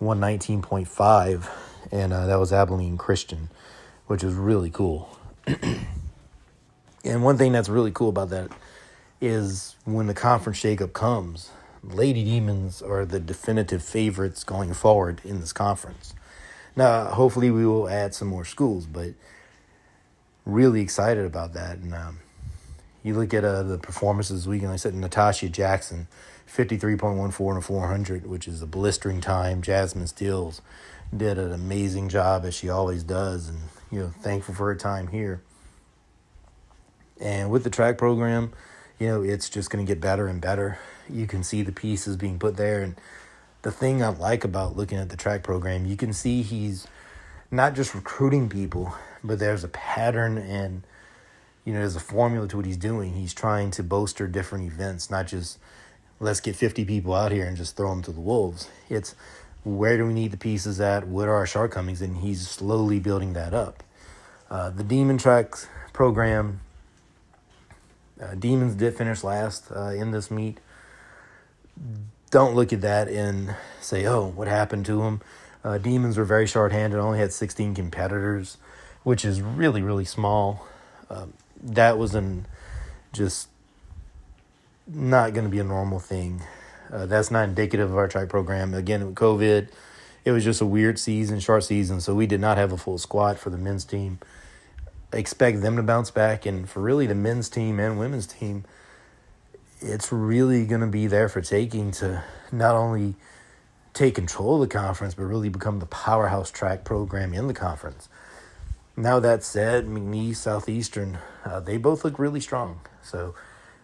119.5, 0.00 1.48
and 1.90 2.12
uh, 2.12 2.26
that 2.26 2.38
was 2.38 2.52
Abilene 2.52 2.98
Christian, 2.98 3.48
which 4.06 4.22
was 4.22 4.34
really 4.34 4.70
cool. 4.70 5.16
and 7.04 7.22
one 7.22 7.38
thing 7.38 7.52
that's 7.52 7.70
really 7.70 7.92
cool 7.92 8.10
about 8.10 8.30
that 8.30 8.50
is 9.22 9.76
when 9.84 10.08
the 10.08 10.14
conference 10.14 10.60
shakeup 10.60 10.92
comes, 10.92 11.50
Lady 11.84 12.24
Demons 12.24 12.82
are 12.82 13.06
the 13.06 13.20
definitive 13.20 13.82
favorites 13.82 14.42
going 14.42 14.74
forward 14.74 15.20
in 15.24 15.40
this 15.40 15.52
conference. 15.52 16.14
Now, 16.74 17.04
hopefully, 17.06 17.50
we 17.50 17.64
will 17.64 17.88
add 17.88 18.14
some 18.14 18.28
more 18.28 18.44
schools, 18.44 18.86
but 18.86 19.10
really 20.44 20.80
excited 20.80 21.24
about 21.24 21.52
that. 21.54 21.78
And 21.78 21.94
um, 21.94 22.18
you 23.04 23.14
look 23.14 23.32
at 23.32 23.44
uh, 23.44 23.62
the 23.62 23.78
performances 23.78 24.42
this 24.42 24.48
weekend, 24.48 24.70
like 24.70 24.74
I 24.74 24.78
said, 24.78 24.94
Natasha 24.94 25.48
Jackson, 25.48 26.08
53.14 26.48 27.48
and 27.50 27.58
a 27.58 27.60
400, 27.60 28.26
which 28.26 28.48
is 28.48 28.60
a 28.60 28.66
blistering 28.66 29.20
time. 29.20 29.62
Jasmine 29.62 30.08
Steels 30.08 30.62
did 31.16 31.38
an 31.38 31.52
amazing 31.52 32.08
job, 32.08 32.44
as 32.44 32.54
she 32.54 32.68
always 32.68 33.04
does, 33.04 33.48
and, 33.48 33.58
you 33.90 34.00
know, 34.00 34.08
thankful 34.20 34.54
for 34.54 34.66
her 34.66 34.74
time 34.74 35.08
here. 35.08 35.42
And 37.20 37.50
with 37.50 37.62
the 37.62 37.70
track 37.70 37.98
program, 37.98 38.52
you 39.02 39.08
know, 39.08 39.22
it's 39.22 39.48
just 39.48 39.68
going 39.68 39.84
to 39.84 39.90
get 39.90 40.00
better 40.00 40.28
and 40.28 40.40
better. 40.40 40.78
You 41.10 41.26
can 41.26 41.42
see 41.42 41.62
the 41.62 41.72
pieces 41.72 42.16
being 42.16 42.38
put 42.38 42.56
there. 42.56 42.82
And 42.82 42.94
the 43.62 43.72
thing 43.72 44.00
I 44.00 44.10
like 44.10 44.44
about 44.44 44.76
looking 44.76 44.96
at 44.96 45.08
the 45.08 45.16
track 45.16 45.42
program, 45.42 45.86
you 45.86 45.96
can 45.96 46.12
see 46.12 46.42
he's 46.42 46.86
not 47.50 47.74
just 47.74 47.96
recruiting 47.96 48.48
people, 48.48 48.94
but 49.24 49.40
there's 49.40 49.64
a 49.64 49.68
pattern 49.68 50.38
and 50.38 50.84
you 51.64 51.72
know 51.72 51.80
there's 51.80 51.96
a 51.96 52.00
formula 52.00 52.46
to 52.46 52.56
what 52.56 52.64
he's 52.64 52.76
doing. 52.76 53.14
He's 53.14 53.34
trying 53.34 53.72
to 53.72 53.82
bolster 53.82 54.28
different 54.28 54.72
events, 54.72 55.10
not 55.10 55.26
just 55.26 55.58
let's 56.20 56.38
get 56.38 56.54
50 56.54 56.84
people 56.84 57.12
out 57.12 57.32
here 57.32 57.46
and 57.46 57.56
just 57.56 57.76
throw 57.76 57.90
them 57.90 58.02
to 58.02 58.12
the 58.12 58.20
wolves. 58.20 58.68
It's 58.88 59.16
where 59.64 59.96
do 59.96 60.06
we 60.06 60.14
need 60.14 60.30
the 60.30 60.36
pieces 60.36 60.80
at? 60.80 61.08
What 61.08 61.26
are 61.26 61.34
our 61.34 61.46
shortcomings? 61.46 62.02
And 62.02 62.18
he's 62.18 62.48
slowly 62.48 63.00
building 63.00 63.32
that 63.32 63.52
up. 63.52 63.82
Uh, 64.48 64.70
the 64.70 64.84
Demon 64.84 65.18
Tracks 65.18 65.66
program, 65.92 66.60
uh, 68.20 68.34
Demons 68.34 68.74
did 68.74 68.96
finish 68.96 69.24
last 69.24 69.70
uh, 69.74 69.90
in 69.90 70.10
this 70.10 70.30
meet. 70.30 70.58
Don't 72.30 72.54
look 72.54 72.72
at 72.72 72.80
that 72.80 73.08
and 73.08 73.54
say, 73.80 74.06
oh, 74.06 74.26
what 74.26 74.48
happened 74.48 74.86
to 74.86 75.02
them? 75.02 75.20
Uh, 75.64 75.78
Demons 75.78 76.16
were 76.16 76.24
very 76.24 76.46
short-handed, 76.46 76.98
only 76.98 77.18
had 77.18 77.32
16 77.32 77.74
competitors, 77.74 78.56
which 79.02 79.24
is 79.24 79.40
really, 79.40 79.82
really 79.82 80.04
small. 80.04 80.66
Um, 81.08 81.34
that 81.62 81.98
was 81.98 82.14
an 82.14 82.46
just 83.12 83.48
not 84.86 85.32
going 85.32 85.44
to 85.44 85.50
be 85.50 85.58
a 85.58 85.64
normal 85.64 85.98
thing. 85.98 86.42
Uh, 86.90 87.06
that's 87.06 87.30
not 87.30 87.48
indicative 87.48 87.90
of 87.90 87.96
our 87.96 88.08
track 88.08 88.28
program. 88.28 88.74
Again, 88.74 89.04
with 89.04 89.14
COVID, 89.14 89.68
it 90.24 90.32
was 90.32 90.44
just 90.44 90.60
a 90.60 90.66
weird 90.66 90.98
season, 90.98 91.40
short 91.40 91.64
season, 91.64 92.00
so 92.00 92.14
we 92.14 92.26
did 92.26 92.40
not 92.40 92.58
have 92.58 92.72
a 92.72 92.76
full 92.76 92.98
squad 92.98 93.38
for 93.38 93.50
the 93.50 93.58
men's 93.58 93.84
team. 93.84 94.18
Expect 95.12 95.60
them 95.60 95.76
to 95.76 95.82
bounce 95.82 96.10
back, 96.10 96.46
and 96.46 96.68
for 96.68 96.80
really 96.80 97.06
the 97.06 97.14
men's 97.14 97.48
team 97.48 97.78
and 97.78 97.98
women's 97.98 98.26
team, 98.26 98.64
it's 99.80 100.12
really 100.12 100.64
going 100.66 100.80
to 100.80 100.86
be 100.86 101.06
there 101.06 101.28
for 101.28 101.40
taking 101.40 101.90
to 101.92 102.22
not 102.50 102.74
only 102.74 103.14
take 103.92 104.14
control 104.14 104.62
of 104.62 104.68
the 104.68 104.74
conference, 104.74 105.14
but 105.14 105.24
really 105.24 105.48
become 105.48 105.78
the 105.78 105.86
powerhouse 105.86 106.50
track 106.50 106.84
program 106.84 107.34
in 107.34 107.46
the 107.46 107.54
conference. 107.54 108.08
Now 108.96 109.20
that 109.20 109.42
said, 109.42 109.86
McNeese, 109.86 110.36
Southeastern, 110.36 111.18
uh, 111.44 111.60
they 111.60 111.76
both 111.76 112.04
look 112.04 112.18
really 112.18 112.40
strong. 112.40 112.80
So 113.02 113.34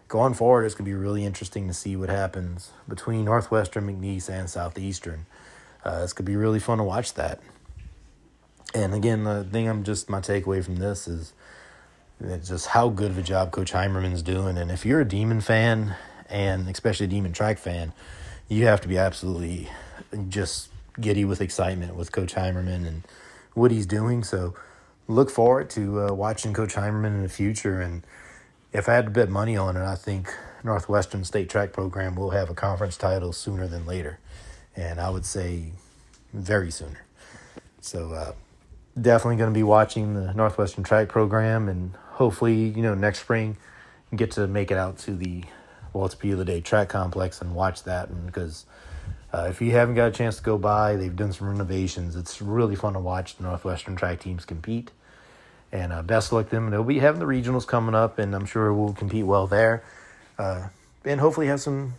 going 0.07 0.35
forward, 0.35 0.65
it's 0.65 0.75
going 0.75 0.85
to 0.85 0.91
be 0.91 0.95
really 0.95 1.25
interesting 1.25 1.67
to 1.69 1.75
see 1.75 1.97
what 1.97 2.09
happens 2.11 2.71
between 2.87 3.25
Northwestern, 3.25 3.87
McNeese, 3.87 4.29
and 4.29 4.49
Southeastern. 4.49 5.27
Uh, 5.85 6.01
it's 6.03 6.13
going 6.13 6.27
to 6.27 6.31
be 6.31 6.37
really 6.37 6.61
fun 6.61 6.79
to 6.79 6.85
watch 6.85 7.15
that. 7.15 7.41
And 8.75 8.95
again, 8.95 9.25
the 9.25 9.45
thing 9.45 9.69
I'm 9.69 9.83
just 9.83 10.11
my 10.11 10.21
takeaway 10.21 10.63
from 10.63 10.77
this 10.77 11.09
is 11.09 11.33
just 12.47 12.67
how 12.69 12.89
good 12.89 13.11
of 13.11 13.19
a 13.19 13.23
job 13.23 13.51
Coach 13.51 13.73
Heimerman's 13.73 14.23
doing. 14.23 14.59
And 14.59 14.71
if 14.71 14.85
you're 14.85 15.01
a 15.01 15.09
Demon 15.09 15.41
fan, 15.41 15.95
and 16.29 16.69
especially 16.69 17.07
a 17.07 17.09
Demon 17.09 17.33
Track 17.33 17.59
fan, 17.59 17.93
you 18.49 18.67
have 18.67 18.81
to 18.83 18.89
be 18.89 18.99
absolutely 18.99 19.69
just 20.29 20.69
giddy 21.01 21.25
with 21.25 21.41
excitement 21.41 21.95
with 21.95 22.13
Coach 22.13 22.35
Heimerman 22.35 22.87
and 22.87 23.03
what 23.55 23.71
he's 23.71 23.87
doing. 23.87 24.23
So 24.23 24.55
look 25.07 25.31
forward 25.31 25.71
to 25.71 26.03
uh, 26.03 26.13
watching 26.13 26.53
Coach 26.53 26.75
Heimerman 26.75 27.07
in 27.07 27.23
the 27.23 27.29
future. 27.29 27.81
And 27.81 28.03
if 28.73 28.89
I 28.89 28.95
had 28.95 29.07
to 29.07 29.11
bet 29.11 29.31
money 29.31 29.57
on 29.57 29.77
it, 29.77 29.85
I 29.85 29.95
think 29.95 30.33
Northwestern 30.63 31.25
State 31.25 31.49
Track 31.49 31.73
Program 31.73 32.15
will 32.15 32.31
have 32.31 32.51
a 32.51 32.55
conference 32.55 32.97
title 32.97 33.33
sooner 33.33 33.67
than 33.67 33.87
later. 33.87 34.19
And 34.77 35.01
I 35.01 35.11
would 35.11 35.25
say 35.25 35.73
very 36.33 36.71
sooner. 36.71 37.05
So 37.81 38.13
uh, 38.13 38.33
definitely 39.03 39.37
going 39.37 39.53
to 39.53 39.59
be 39.59 39.63
watching 39.63 40.15
the 40.15 40.33
Northwestern 40.35 40.85
Track 40.85 41.09
Program 41.09 41.69
and 41.69 41.95
hopefully, 42.13 42.69
you 42.69 42.83
know, 42.83 42.95
next 42.95 43.21
spring 43.21 43.57
get 44.15 44.31
to 44.33 44.47
make 44.47 44.71
it 44.71 44.77
out 44.77 44.99
to 44.99 45.15
the 45.15 45.45
Walter 45.93 46.17
P. 46.17 46.31
Ledet 46.31 46.65
Track 46.65 46.89
Complex 46.89 47.41
and 47.41 47.55
watch 47.55 47.85
that. 47.85 48.09
And 48.09 48.27
because 48.27 48.65
uh, 49.33 49.47
if 49.51 49.61
you 49.61 49.73
haven't 49.73 49.95
got 49.95 50.09
a 50.09 50.11
chance 50.11 50.37
to 50.37 50.43
go 50.43 50.57
by, 50.57 50.97
they've 50.97 51.15
done 51.15 51.33
some 51.33 51.49
renovations. 51.49 52.17
It's 52.17 52.41
really 52.41 52.77
fun 52.77 52.95
to 52.95 53.01
watch 53.01 53.37
the 53.37 53.43
Northwestern 53.43 53.97
track 53.97 54.21
teams 54.21 54.45
compete. 54.45 54.91
And 55.71 55.93
uh, 55.93 56.03
best 56.03 56.33
luck 56.33 56.49
them. 56.49 56.71
They'll 56.71 56.83
be 56.83 57.01
having 57.01 57.21
the 57.21 57.27
regionals 57.27 57.67
coming 57.67 57.95
up, 57.95 58.19
and 58.19 58.35
I'm 58.35 58.47
sure 58.47 58.73
we'll 58.73 58.95
compete 58.95 59.27
well 59.27 59.47
there. 59.47 59.85
Uh, 60.39 60.69
and 61.05 61.21
hopefully 61.21 61.49
have 61.49 61.61
some 61.61 61.95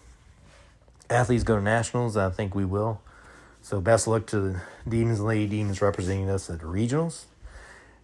athletes 1.10 1.44
go 1.44 1.56
to 1.56 1.62
nationals. 1.62 2.18
I 2.18 2.32
think 2.32 2.56
we 2.56 2.66
will. 2.66 3.00
So 3.62 3.82
best 3.82 4.08
luck 4.08 4.26
to 4.28 4.39
the 4.39 4.62
Demons 4.88 5.19
and 5.19 5.28
Lady 5.28 5.48
Demons 5.48 5.82
representing 5.82 6.30
us 6.30 6.50
at 6.50 6.60
the 6.60 6.65
regionals. 6.65 7.26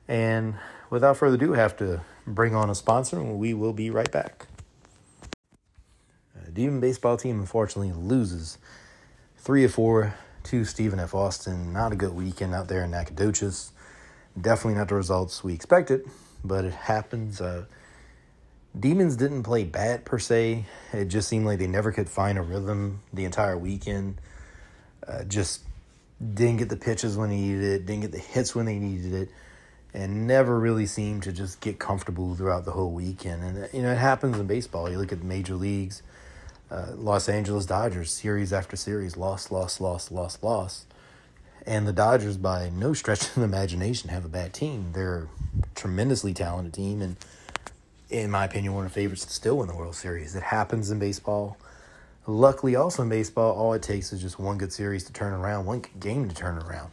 And 0.08 0.56
without 0.90 1.18
further 1.18 1.36
ado, 1.36 1.56
I 1.56 1.58
have 1.58 1.76
to 1.78 2.02
bring 2.28 2.54
on 2.54 2.70
a 2.70 2.76
sponsor, 2.76 3.20
and 3.20 3.40
we 3.40 3.54
will 3.54 3.74
be 3.74 3.90
right 3.90 4.12
back. 4.12 4.48
Uh, 6.36 6.50
Demon 6.54 6.80
baseball 6.80 7.18
team 7.18 7.40
unfortunately 7.40 7.94
loses 7.94 8.58
three 9.38 9.64
of 9.64 9.74
four 9.74 10.16
to 10.44 10.66
Stephen 10.66 11.00
F. 11.00 11.16
Austin. 11.16 11.74
Not 11.74 11.92
a 11.92 11.96
good 11.96 12.14
weekend 12.14 12.54
out 12.54 12.68
there 12.68 12.84
in 12.84 12.92
Nacogdoches. 12.92 13.72
Definitely 14.40 14.78
not 14.78 14.90
the 14.90 14.96
results 14.96 15.44
we 15.44 15.54
expected, 15.54 16.08
but 16.44 16.66
it 16.66 16.74
happens. 16.74 17.42
Uh, 17.42 17.66
Demons 18.78 19.16
didn't 19.16 19.44
play 19.44 19.64
bad 19.64 20.06
per 20.06 20.20
se. 20.20 20.66
It 20.92 21.06
just 21.06 21.30
seemed 21.30 21.46
like 21.46 21.60
they 21.60 21.68
never 21.68 21.92
could 21.92 22.10
find 22.10 22.38
a 22.38 22.42
rhythm 22.42 23.02
the 23.14 23.24
entire 23.24 23.58
weekend. 23.58 24.20
Uh, 25.08 25.24
just 25.24 25.62
didn't 26.34 26.58
get 26.58 26.70
the 26.70 26.78
pitches 26.78 27.18
when 27.18 27.30
they 27.30 27.38
needed 27.38 27.64
it, 27.64 27.86
didn't 27.86 28.02
get 28.02 28.12
the 28.12 28.20
hits 28.20 28.56
when 28.56 28.66
they 28.66 28.80
needed 28.80 29.14
it, 29.14 29.30
and 29.94 30.28
never 30.28 30.60
really 30.60 30.86
seemed 30.86 31.24
to 31.24 31.32
just 31.32 31.62
get 31.62 31.80
comfortable 31.80 32.36
throughout 32.36 32.66
the 32.66 32.72
whole 32.72 32.92
weekend. 32.92 33.44
And 33.44 33.70
you 33.74 33.82
know 33.82 33.92
it 33.92 33.98
happens 33.98 34.40
in 34.40 34.48
baseball. 34.48 34.90
You 34.90 34.98
look 34.98 35.12
at 35.12 35.20
the 35.20 35.26
major 35.26 35.56
leagues 35.56 36.02
uh, 36.72 36.88
Los 36.96 37.30
Angeles 37.30 37.66
Dodgers, 37.66 38.12
series 38.12 38.52
after 38.52 38.76
series, 38.76 39.18
loss, 39.18 39.52
loss, 39.52 39.80
loss, 39.80 40.12
loss, 40.12 40.42
loss. 40.42 40.86
And 41.66 41.88
the 41.88 41.94
Dodgers, 41.94 42.38
by 42.38 42.70
no 42.70 42.94
stretch 42.94 43.24
of 43.24 43.36
the 43.36 43.44
imagination, 43.44 44.10
have 44.10 44.26
a 44.26 44.30
bad 44.30 44.54
team. 44.54 44.92
They're 44.94 45.28
a 45.62 45.76
tremendously 45.76 46.34
talented 46.34 46.74
team, 46.74 47.02
and 47.02 47.18
in 48.10 48.30
my 48.30 48.46
opinion, 48.46 48.74
one 48.74 48.86
of 48.86 48.94
the 48.94 49.00
favorites 49.00 49.26
to 49.26 49.34
still 49.34 49.58
win 49.58 49.68
the 49.68 49.76
World 49.76 49.96
Series. 49.96 50.36
It 50.36 50.44
happens 50.44 50.92
in 50.92 51.00
baseball. 51.00 51.58
Luckily, 52.28 52.76
also 52.76 53.04
in 53.04 53.10
baseball, 53.10 53.54
all 53.54 53.74
it 53.74 53.84
takes 53.84 54.12
is 54.12 54.22
just 54.22 54.40
one 54.40 54.58
good 54.58 54.74
series 54.74 55.04
to 55.04 55.14
turn 55.14 55.34
around, 55.34 55.66
one 55.66 55.84
game 56.00 56.28
to 56.28 56.36
turn 56.36 56.58
around. 56.58 56.92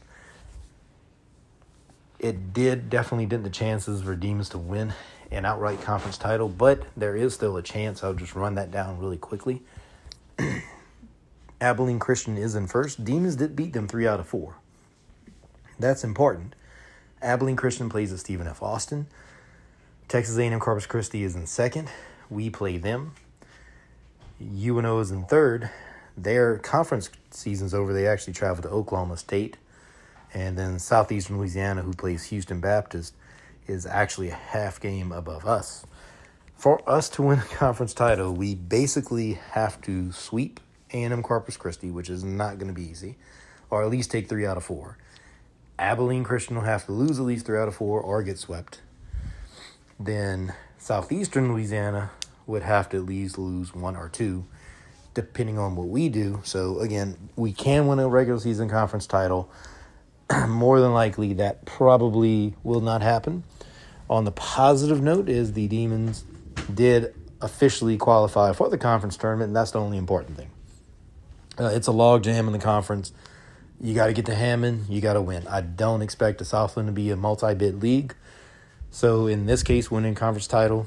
It 2.19 2.53
did 2.53 2.91
definitely 2.91 3.27
dent 3.27 3.43
the 3.43 3.51
chances 3.51 4.03
for 4.03 4.15
Demons 4.15 4.51
to 4.51 4.59
win 4.59 4.93
an 5.31 5.47
outright 5.47 5.81
conference 5.81 6.19
title, 6.19 6.49
but 6.49 6.83
there 6.97 7.17
is 7.17 7.33
still 7.33 7.57
a 7.57 7.63
chance. 7.63 8.05
I'll 8.05 8.13
just 8.13 8.35
run 8.35 8.55
that 8.57 8.71
down 8.71 8.99
really 8.99 9.17
quickly. 9.17 9.63
Abilene 11.61 11.99
Christian 11.99 12.37
is 12.37 12.55
in 12.55 12.67
first. 12.67 13.05
Demons 13.05 13.37
did 13.37 13.57
beat 13.57 13.73
them 13.73 13.89
three 13.89 14.07
out 14.07 14.21
of 14.21 14.29
four. 14.29 14.57
That's 15.79 16.05
important. 16.05 16.55
Abilene 17.23 17.57
Christian 17.57 17.89
plays 17.89 18.13
at 18.13 18.19
Stephen 18.19 18.47
F. 18.47 18.63
Austin. 18.63 19.07
Texas 20.09 20.37
A&M 20.37 20.61
Corpus 20.61 20.87
Christi 20.87 21.23
is 21.25 21.35
in 21.35 21.47
second. 21.47 21.89
We 22.29 22.51
play 22.51 22.77
them. 22.77 23.13
UNO 24.43 25.01
is 25.01 25.11
in 25.11 25.25
third. 25.25 25.71
Their 26.17 26.59
conference 26.59 27.11
season's 27.31 27.75
over. 27.75 27.93
They 27.93 28.07
actually 28.07 28.35
travel 28.35 28.63
to 28.63 28.69
Oklahoma 28.69 29.17
State. 29.17 29.57
And 30.35 30.57
then 30.57 30.79
Southeastern 30.79 31.39
Louisiana, 31.39 31.83
who 31.83 31.93
plays 31.93 32.25
Houston 32.25 32.61
Baptist, 32.61 33.15
is 33.67 33.87
actually 33.87 34.29
a 34.31 34.35
half 34.35 34.81
game 34.81 35.13
above 35.13 35.47
us. 35.47 35.87
For 36.57 36.89
us 36.89 37.09
to 37.11 37.23
win 37.23 37.39
a 37.41 37.43
conference 37.43 37.93
title, 37.93 38.33
we 38.33 38.55
basically 38.55 39.35
have 39.53 39.81
to 39.83 40.13
sweep 40.13 40.61
A&M 40.93 41.23
Corpus 41.23 41.57
Christi, 41.57 41.91
which 41.91 42.09
is 42.09 42.23
not 42.23 42.59
going 42.59 42.69
to 42.69 42.75
be 42.75 42.89
easy, 42.89 43.17
or 43.69 43.83
at 43.83 43.91
least 43.91 44.11
take 44.11 44.29
three 44.29 44.47
out 44.47 44.57
of 44.57 44.65
four. 44.65 44.97
Abilene 45.79 46.25
Christian 46.25 46.57
will 46.57 46.63
have 46.63 46.87
to 46.87 46.93
lose 46.93 47.19
at 47.19 47.25
least 47.25 47.47
three 47.47 47.59
out 47.59 47.69
of 47.69 47.75
four 47.75 48.01
or 48.01 48.23
get 48.23 48.39
swept. 48.39 48.81
Then 49.99 50.55
Southeastern 50.79 51.53
Louisiana 51.53 52.11
would 52.47 52.63
have 52.63 52.89
to 52.91 52.99
at 52.99 53.07
least 53.07 53.39
lose 53.39 53.75
one 53.75 53.97
or 53.97 54.09
two, 54.09 54.45
depending 55.15 55.59
on 55.59 55.77
what 55.77 55.89
we 55.89 56.09
do. 56.09 56.41
So 56.45 56.81
again, 56.81 57.17
we 57.37 57.53
can 57.53 57.87
win 57.87 57.99
a 57.99 58.09
regular 58.09 58.41
season 58.41 58.69
conference 58.69 59.07
title. 59.07 59.51
More 60.49 60.81
than 60.81 60.93
likely, 60.93 61.35
that 61.35 61.65
probably 61.65 62.55
will 62.63 62.81
not 62.81 63.03
happen. 63.03 63.45
On 64.09 64.25
the 64.25 64.33
positive 64.33 65.01
note, 65.01 65.29
is 65.29 65.53
the 65.53 65.69
Demons 65.69 66.25
did 66.73 67.15
officially 67.41 67.97
qualify 67.97 68.53
for 68.53 68.69
the 68.69 68.79
conference 68.79 69.17
tournament, 69.17 69.49
and 69.49 69.57
that's 69.57 69.73
the 69.73 69.81
only 69.81 69.99
important 69.99 70.37
thing. 70.37 70.51
Uh, 71.59 71.67
it's 71.67 71.87
a 71.87 71.93
log 71.93 72.23
jam 72.23 72.47
in 72.47 72.53
the 72.53 72.59
conference. 72.59 73.13
You 73.81 73.95
got 73.95 74.07
to 74.07 74.13
get 74.13 74.27
to 74.27 74.35
Hammond. 74.35 74.87
You 74.89 75.01
got 75.01 75.15
to 75.15 75.23
win. 75.23 75.47
I 75.49 75.61
don't 75.61 76.03
expect 76.03 76.39
the 76.39 76.45
Southland 76.45 76.89
to 76.89 76.93
be 76.93 77.11
a 77.11 77.17
multi-bid 77.17 77.83
league. 77.83 78.15
So 78.91 79.27
in 79.27 79.47
this 79.47 79.63
case, 79.63 79.91
winning 79.91 80.15
conference 80.15 80.47
title, 80.47 80.87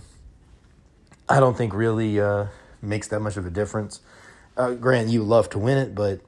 I 1.27 1.39
don't 1.39 1.57
think 1.57 1.73
really 1.73 2.19
uh, 2.19 2.47
makes 2.81 3.07
that 3.09 3.19
much 3.19 3.37
of 3.37 3.45
a 3.45 3.49
difference. 3.49 4.01
Uh, 4.57 4.73
Grant, 4.73 5.09
you 5.09 5.23
love 5.23 5.49
to 5.49 5.59
win 5.59 5.77
it, 5.77 5.95
but 5.95 6.21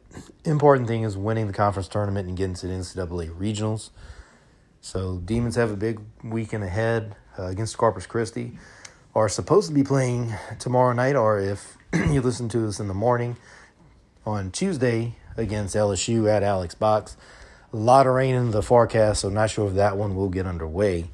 important 0.43 0.87
thing 0.87 1.03
is 1.03 1.15
winning 1.15 1.47
the 1.47 1.53
conference 1.53 1.87
tournament 1.87 2.27
and 2.27 2.35
getting 2.35 2.55
to 2.55 2.67
the 2.67 2.73
NCAA 2.73 3.29
regionals. 3.37 3.91
So 4.81 5.17
Demons 5.17 5.55
have 5.55 5.71
a 5.71 5.77
big 5.77 5.99
weekend 6.23 6.63
ahead 6.63 7.15
uh, 7.37 7.45
against 7.45 7.77
Corpus 7.77 8.05
Christi. 8.05 8.57
Are 9.15 9.29
supposed 9.29 9.69
to 9.69 9.73
be 9.73 9.83
playing 9.83 10.33
tomorrow 10.59 10.93
night, 10.93 11.15
or 11.15 11.39
if 11.39 11.77
you 11.93 12.21
listen 12.21 12.49
to 12.49 12.67
us 12.67 12.79
in 12.79 12.87
the 12.87 12.93
morning 12.93 13.37
on 14.25 14.51
Tuesday, 14.51 15.15
against 15.37 15.75
LSU 15.75 16.29
at 16.29 16.43
Alex 16.43 16.75
Box. 16.75 17.15
A 17.71 17.77
lot 17.77 18.07
of 18.07 18.13
rain 18.13 18.35
in 18.35 18.51
the 18.51 18.63
forecast, 18.63 19.21
so 19.21 19.29
not 19.29 19.51
sure 19.51 19.67
if 19.67 19.75
that 19.75 19.97
one 19.97 20.15
will 20.15 20.29
get 20.29 20.47
underway. 20.47 21.09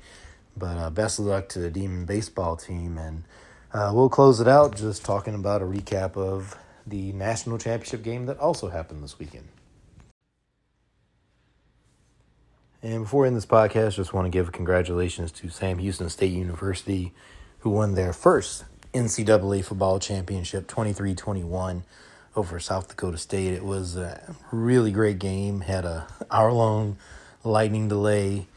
But 0.56 0.78
uh, 0.78 0.90
best 0.90 1.20
of 1.20 1.26
luck 1.26 1.50
to 1.50 1.60
the 1.60 1.70
Demon 1.70 2.06
baseball 2.06 2.56
team. 2.56 2.98
And 2.98 3.24
uh, 3.74 3.92
we'll 3.94 4.10
close 4.10 4.40
it 4.40 4.48
out 4.48 4.76
just 4.78 5.04
talking 5.04 5.34
about 5.34 5.62
a 5.62 5.66
recap 5.66 6.16
of 6.16 6.58
the 6.86 7.12
national 7.14 7.58
championship 7.58 8.04
game 8.04 8.28
that 8.28 8.38
also 8.38 8.70
happened 8.70 9.04
this 9.04 9.18
weekend. 9.18 9.48
And 12.84 13.04
before 13.04 13.26
in 13.26 13.34
this 13.34 13.46
podcast, 13.46 13.96
just 13.96 14.14
want 14.14 14.26
to 14.26 14.30
give 14.30 14.52
congratulations 14.52 15.32
to 15.34 15.50
Sam 15.50 15.80
Houston 15.80 16.10
State 16.10 16.34
University, 16.34 17.14
who 17.60 17.70
won 17.70 17.96
their 17.96 18.12
first 18.12 18.66
NCAA 18.94 19.64
football 19.64 20.00
championship 20.00 20.68
23 20.68 21.16
21 21.16 21.84
over 22.36 22.60
South 22.60 22.90
Dakota 22.90 23.18
State. 23.18 23.54
It 23.54 23.64
was 23.64 23.96
a 23.96 24.36
really 24.52 24.92
great 24.92 25.18
game, 25.18 25.62
had 25.62 25.86
a 25.86 26.08
hour 26.30 26.52
long 26.52 26.98
lightning 27.44 27.88
delay. 27.88 28.48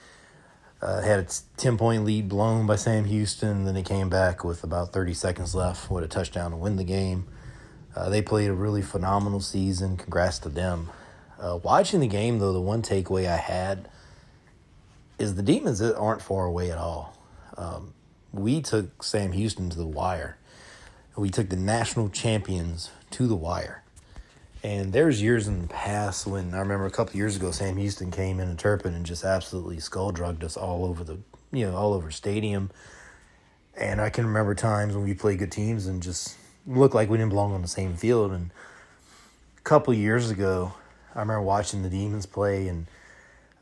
Uh, 0.82 1.00
had 1.00 1.20
a 1.20 1.26
10 1.56 1.78
point 1.78 2.04
lead 2.04 2.28
blown 2.28 2.66
by 2.66 2.76
Sam 2.76 3.04
Houston. 3.04 3.64
Then 3.64 3.76
it 3.76 3.84
came 3.84 4.08
back 4.08 4.44
with 4.44 4.62
about 4.62 4.92
30 4.92 5.14
seconds 5.14 5.54
left 5.54 5.90
with 5.90 6.04
a 6.04 6.08
touchdown 6.08 6.50
to 6.50 6.56
win 6.56 6.76
the 6.76 6.84
game. 6.84 7.26
Uh, 7.94 8.10
they 8.10 8.20
played 8.20 8.50
a 8.50 8.54
really 8.54 8.82
phenomenal 8.82 9.40
season. 9.40 9.96
Congrats 9.96 10.38
to 10.40 10.50
them. 10.50 10.90
Uh, 11.40 11.58
watching 11.62 12.00
the 12.00 12.06
game, 12.06 12.38
though, 12.38 12.52
the 12.52 12.60
one 12.60 12.82
takeaway 12.82 13.26
I 13.26 13.36
had 13.36 13.88
is 15.18 15.34
the 15.34 15.42
Demons 15.42 15.80
aren't 15.80 16.20
far 16.20 16.44
away 16.44 16.70
at 16.70 16.78
all. 16.78 17.16
Um, 17.56 17.94
we 18.32 18.60
took 18.60 19.02
Sam 19.02 19.32
Houston 19.32 19.70
to 19.70 19.78
the 19.78 19.86
wire. 19.86 20.36
We 21.16 21.30
took 21.30 21.48
the 21.48 21.56
national 21.56 22.10
champions 22.10 22.90
to 23.12 23.26
the 23.26 23.34
wire. 23.34 23.82
And 24.66 24.92
there's 24.92 25.22
years 25.22 25.46
in 25.46 25.62
the 25.62 25.68
past 25.68 26.26
when 26.26 26.52
I 26.52 26.58
remember 26.58 26.86
a 26.86 26.90
couple 26.90 27.16
years 27.16 27.36
ago, 27.36 27.52
Sam 27.52 27.76
Houston 27.76 28.10
came 28.10 28.40
in 28.40 28.48
a 28.48 28.56
Turpin 28.56 28.94
and 28.94 29.06
just 29.06 29.22
absolutely 29.22 29.78
skull 29.78 30.10
drugged 30.10 30.42
us 30.42 30.56
all 30.56 30.84
over 30.84 31.04
the, 31.04 31.20
you 31.52 31.66
know, 31.66 31.76
all 31.76 31.94
over 31.94 32.10
stadium. 32.10 32.72
And 33.76 34.00
I 34.00 34.10
can 34.10 34.26
remember 34.26 34.56
times 34.56 34.96
when 34.96 35.04
we 35.04 35.14
played 35.14 35.38
good 35.38 35.52
teams 35.52 35.86
and 35.86 36.02
just 36.02 36.36
looked 36.66 36.96
like 36.96 37.08
we 37.08 37.16
didn't 37.16 37.30
belong 37.30 37.52
on 37.52 37.62
the 37.62 37.68
same 37.68 37.94
field. 37.94 38.32
And 38.32 38.50
a 39.56 39.60
couple 39.60 39.94
years 39.94 40.32
ago, 40.32 40.74
I 41.14 41.20
remember 41.20 41.42
watching 41.42 41.84
the 41.84 41.88
Demons 41.88 42.26
play 42.26 42.66
and 42.66 42.88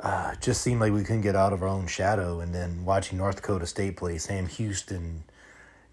uh, 0.01 0.37
just 0.37 0.63
seemed 0.63 0.81
like 0.81 0.95
we 0.95 1.03
couldn't 1.03 1.21
get 1.21 1.37
out 1.37 1.53
of 1.53 1.61
our 1.61 1.69
own 1.69 1.87
shadow. 1.87 2.41
And 2.41 2.55
then 2.55 2.87
watching 2.87 3.19
North 3.19 3.37
Dakota 3.37 3.67
State 3.67 3.99
play 3.99 4.17
Sam 4.17 4.47
Houston, 4.47 5.25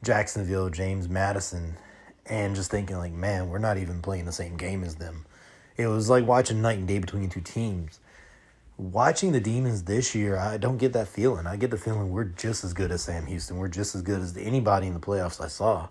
Jacksonville, 0.03 0.69
James 0.69 1.09
Madison, 1.09 1.75
and 2.31 2.55
just 2.55 2.71
thinking 2.71 2.97
like, 2.97 3.11
man, 3.11 3.49
we're 3.49 3.59
not 3.59 3.77
even 3.77 4.01
playing 4.01 4.25
the 4.25 4.31
same 4.31 4.55
game 4.55 4.83
as 4.83 4.95
them. 4.95 5.25
It 5.77 5.87
was 5.87 6.09
like 6.09 6.25
watching 6.25 6.61
night 6.61 6.79
and 6.79 6.87
day 6.87 6.97
between 6.97 7.29
two 7.29 7.41
teams. 7.41 7.99
Watching 8.77 9.33
the 9.33 9.41
Demons 9.41 9.83
this 9.83 10.15
year, 10.15 10.37
I 10.37 10.57
don't 10.57 10.77
get 10.77 10.93
that 10.93 11.09
feeling. 11.09 11.45
I 11.45 11.57
get 11.57 11.69
the 11.69 11.77
feeling 11.77 12.09
we're 12.09 12.23
just 12.23 12.63
as 12.63 12.73
good 12.73 12.89
as 12.89 13.03
Sam 13.03 13.27
Houston. 13.27 13.57
We're 13.57 13.67
just 13.67 13.93
as 13.93 14.01
good 14.01 14.21
as 14.21 14.35
anybody 14.37 14.87
in 14.87 14.93
the 14.93 14.99
playoffs 14.99 15.43
I 15.43 15.49
saw. 15.49 15.89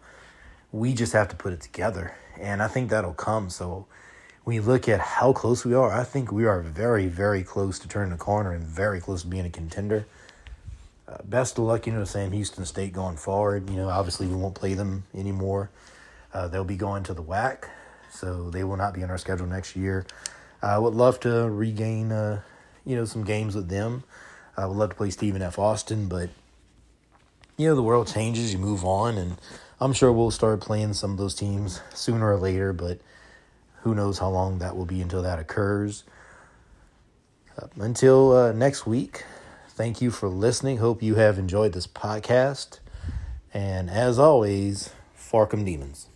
We 0.73 0.95
just 0.95 1.13
have 1.13 1.29
to 1.29 1.37
put 1.37 1.53
it 1.53 1.61
together, 1.61 2.15
and 2.41 2.63
I 2.63 2.69
think 2.69 2.91
that'll 2.91 3.15
come. 3.15 3.51
So 3.51 3.87
you 4.49 4.63
look 4.63 4.89
at 4.89 5.01
how 5.01 5.33
close 5.33 5.65
we 5.65 5.75
are, 5.75 5.93
I 5.93 6.05
think 6.05 6.33
we 6.33 6.47
are 6.47 6.61
very, 6.61 7.07
very 7.07 7.43
close 7.43 7.79
to 7.81 7.89
turning 7.89 8.11
the 8.11 8.17
corner 8.17 8.53
and 8.53 8.65
very 8.65 9.01
close 9.01 9.23
to 9.23 9.29
being 9.29 9.47
a 9.47 9.51
contender. 9.51 10.07
Uh, 11.07 11.19
best 11.25 11.59
of 11.59 11.65
luck, 11.65 11.87
you 11.87 11.93
know, 11.93 12.05
Sam 12.05 12.33
Houston 12.33 12.65
State 12.65 12.93
going 12.93 13.17
forward. 13.17 13.69
You 13.69 13.77
know, 13.77 13.89
obviously 13.89 14.27
we 14.27 14.35
won't 14.35 14.55
play 14.55 14.75
them 14.75 15.05
anymore. 15.15 15.71
Uh, 16.33 16.49
they'll 16.49 16.65
be 16.65 16.77
going 16.77 17.03
to 17.05 17.15
the 17.15 17.23
WAC, 17.23 17.65
so 18.11 18.51
they 18.51 18.65
will 18.65 18.77
not 18.77 18.95
be 18.95 19.03
on 19.03 19.11
our 19.11 19.19
schedule 19.19 19.47
next 19.47 19.75
year. 19.77 20.07
I 20.63 20.79
would 20.79 20.95
love 20.95 21.21
to 21.21 21.49
regain, 21.49 22.13
uh, 22.13 22.43
you 22.85 22.97
know, 22.97 23.05
some 23.05 23.25
games 23.25 23.55
with 23.55 23.69
them. 23.69 24.05
I 24.57 24.67
would 24.67 24.77
love 24.77 24.91
to 24.91 24.97
play 24.97 25.11
Stephen 25.11 25.43
F. 25.43 25.59
Austin, 25.59 26.07
but 26.07 26.31
you 27.57 27.69
know, 27.69 27.75
the 27.75 27.83
world 27.83 28.09
changes, 28.09 28.53
you 28.53 28.59
move 28.59 28.85
on, 28.85 29.19
and 29.19 29.39
I'm 29.81 29.93
sure 29.93 30.13
we'll 30.13 30.31
start 30.31 30.61
playing 30.61 30.95
some 30.95 31.13
of 31.13 31.17
those 31.19 31.35
teams 31.35 31.81
sooner 31.95 32.33
or 32.33 32.39
later, 32.39 32.73
but 32.73 33.01
who 33.83 33.95
knows 33.95 34.19
how 34.19 34.29
long 34.29 34.59
that 34.59 34.77
will 34.77 34.85
be 34.85 35.01
until 35.01 35.23
that 35.23 35.39
occurs. 35.39 36.05
Uh, 37.57 37.67
until 37.77 38.33
uh, 38.37 38.53
next 38.53 38.87
week, 38.87 39.25
thank 39.71 40.01
you 40.01 40.11
for 40.11 40.29
listening. 40.29 40.77
Hope 40.77 41.03
you 41.03 41.15
have 41.15 41.39
enjoyed 41.39 41.73
this 41.73 41.87
podcast. 41.87 42.79
And 43.53 43.91
as 43.91 44.19
always, 44.19 44.91
Fork 45.15 45.55
'em 45.55 45.65
Demons. 45.65 46.10